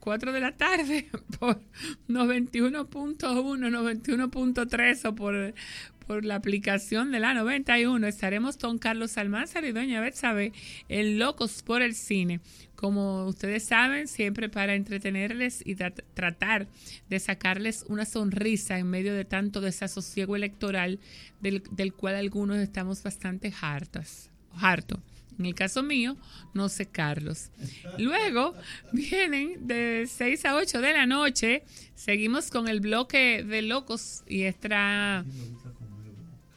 4 0.00 0.32
de 0.32 0.40
la 0.40 0.56
tarde 0.56 1.08
por 1.38 1.60
91.1, 2.08 3.18
91.3 3.18 5.04
o 5.08 5.14
por, 5.14 5.54
por 6.06 6.24
la 6.24 6.36
aplicación 6.36 7.10
de 7.12 7.20
la 7.20 7.34
91 7.34 8.06
estaremos 8.06 8.56
con 8.56 8.78
Carlos 8.78 9.16
Almanzar 9.18 9.64
y 9.64 9.72
Doña 9.72 10.00
Betsabe 10.00 10.52
en 10.88 11.18
Locos 11.18 11.62
por 11.62 11.82
el 11.82 11.94
Cine. 11.94 12.40
Como 12.76 13.26
ustedes 13.26 13.64
saben, 13.64 14.08
siempre 14.08 14.48
para 14.48 14.74
entretenerles 14.74 15.62
y 15.66 15.76
tra- 15.76 16.02
tratar 16.14 16.66
de 17.10 17.20
sacarles 17.20 17.84
una 17.88 18.06
sonrisa 18.06 18.78
en 18.78 18.88
medio 18.88 19.12
de 19.14 19.26
tanto 19.26 19.60
desasosiego 19.60 20.34
electoral 20.34 20.98
del, 21.42 21.62
del 21.70 21.92
cual 21.92 22.14
algunos 22.16 22.56
estamos 22.58 23.02
bastante 23.02 23.52
hartos. 23.60 24.30
harto. 24.54 25.00
En 25.40 25.46
el 25.46 25.54
caso 25.54 25.82
mío, 25.82 26.16
no 26.52 26.68
sé 26.68 26.84
Carlos. 26.86 27.50
Luego 27.98 28.54
vienen 28.92 29.66
de 29.66 30.06
6 30.06 30.44
a 30.44 30.54
8 30.56 30.80
de 30.82 30.92
la 30.92 31.06
noche. 31.06 31.64
Seguimos 31.94 32.50
con 32.50 32.68
el 32.68 32.80
bloque 32.80 33.42
de 33.42 33.62
locos 33.62 34.22
y 34.28 34.42
extra 34.44 35.24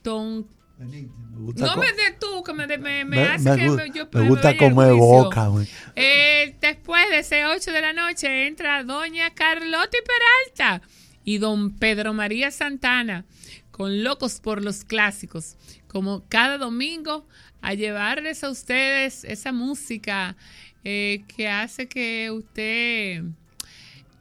Don 0.04 0.46
Me 0.80 1.40
gusta 1.40 1.66
no 1.66 1.78
me 1.78 1.88
de 1.94 2.12
tú, 2.20 2.44
que 2.44 2.54
me, 2.54 2.68
de- 2.68 2.78
me, 2.78 3.06
me 3.06 3.18
me- 3.18 3.24
hace 3.24 3.50
me 3.52 3.56
que 3.56 3.66
yo, 3.98 4.08
me 4.12 4.28
gusta 4.28 4.58
comer 4.58 4.92
boca, 4.94 5.48
güey. 5.48 5.66
Eh, 5.96 6.56
después 6.60 7.10
de 7.10 7.20
ese 7.20 7.46
8 7.46 7.72
de 7.72 7.82
la 7.82 7.94
noche 7.94 8.48
entra 8.48 8.84
doña 8.84 9.34
Carlota 9.34 9.98
Peralta 10.06 10.86
y 11.24 11.38
don 11.38 11.72
Pedro 11.78 12.14
María 12.14 12.52
Santana 12.52 13.24
con 13.74 14.04
Locos 14.04 14.40
por 14.40 14.64
los 14.64 14.86
Clásicos. 14.86 15.58
Como 15.88 16.24
cada 16.30 16.60
domingo, 16.60 17.28
a 17.62 17.74
llevarles 17.74 18.44
a 18.44 18.52
ustedes 18.52 19.24
esa 19.24 19.52
música 19.52 20.38
eh, 20.84 21.24
que 21.28 21.50
hace 21.50 21.88
que 21.88 22.30
usted 22.30 23.24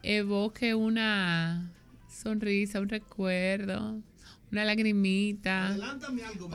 evoque 0.03 0.75
una 0.75 1.71
sonrisa, 2.09 2.81
un 2.81 2.89
recuerdo, 2.89 4.01
una 4.53 4.65
lagrimita. 4.67 5.75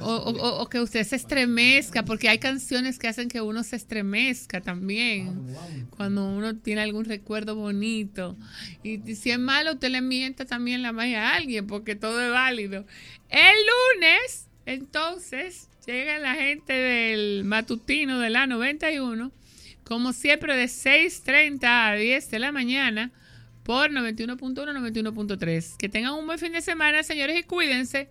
O, 0.02 0.16
o- 0.16 0.32
o- 0.32 0.62
o 0.62 0.70
que 0.70 0.80
usted 0.80 1.04
se 1.04 1.16
estremezca, 1.16 2.06
porque 2.06 2.30
hay 2.30 2.38
canciones 2.38 3.00
que 3.00 3.08
hacen 3.08 3.28
que 3.28 3.42
uno 3.42 3.64
se 3.64 3.76
estremezca 3.76 4.62
también. 4.62 5.46
Cuando 5.90 6.26
uno 6.30 6.56
tiene 6.56 6.82
algún 6.82 7.06
recuerdo 7.06 7.56
bonito. 7.56 8.38
Y, 8.84 9.02
y 9.10 9.16
si 9.16 9.32
es 9.32 9.40
malo, 9.40 9.74
usted 9.74 9.90
le 9.90 10.02
mienta 10.02 10.46
también 10.46 10.82
la 10.84 10.92
magia 10.94 11.32
a 11.32 11.36
alguien, 11.36 11.66
porque 11.68 11.96
todo 11.96 12.22
es 12.24 12.32
válido. 12.32 12.86
El 13.30 13.56
lunes, 13.96 14.48
entonces, 14.66 15.68
llega 15.86 16.20
la 16.20 16.36
gente 16.36 16.74
del 16.74 17.44
matutino 17.46 18.20
de 18.20 18.30
la 18.30 18.46
91, 18.48 19.32
como 19.84 20.14
siempre, 20.14 20.56
de 20.56 20.66
6:30 20.68 21.88
a 21.90 21.96
10 21.96 22.30
de 22.30 22.40
la 22.40 22.52
mañana 22.52 23.12
por 23.68 23.92
91.1, 23.92 24.40
91.3. 24.56 25.76
Que 25.76 25.90
tengan 25.90 26.14
un 26.14 26.26
buen 26.26 26.40
fin 26.40 26.54
de 26.54 26.62
semana, 26.62 27.04
señores, 27.04 27.38
y 27.38 27.44
cuídense, 27.44 28.08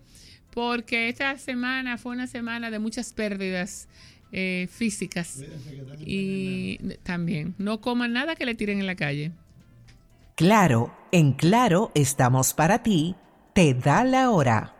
porque 0.51 1.09
esta 1.09 1.35
semana 1.39 1.97
fue 1.97 2.11
una 2.11 2.27
semana 2.27 2.69
de 2.69 2.77
muchas 2.77 3.11
pérdidas 3.11 3.87
eh, 4.31 4.67
físicas. 4.71 5.43
Y 5.99 6.77
también, 7.01 7.55
no 7.57 7.81
coman 7.81 8.13
nada 8.13 8.35
que 8.35 8.45
le 8.45 8.53
tiren 8.53 8.79
en 8.79 8.85
la 8.85 8.95
calle. 8.95 9.31
Claro, 10.35 10.95
en 11.11 11.33
Claro 11.33 11.91
estamos 11.95 12.53
para 12.53 12.83
ti. 12.83 13.15
Te 13.53 13.73
da 13.73 14.03
la 14.03 14.29
hora. 14.29 14.75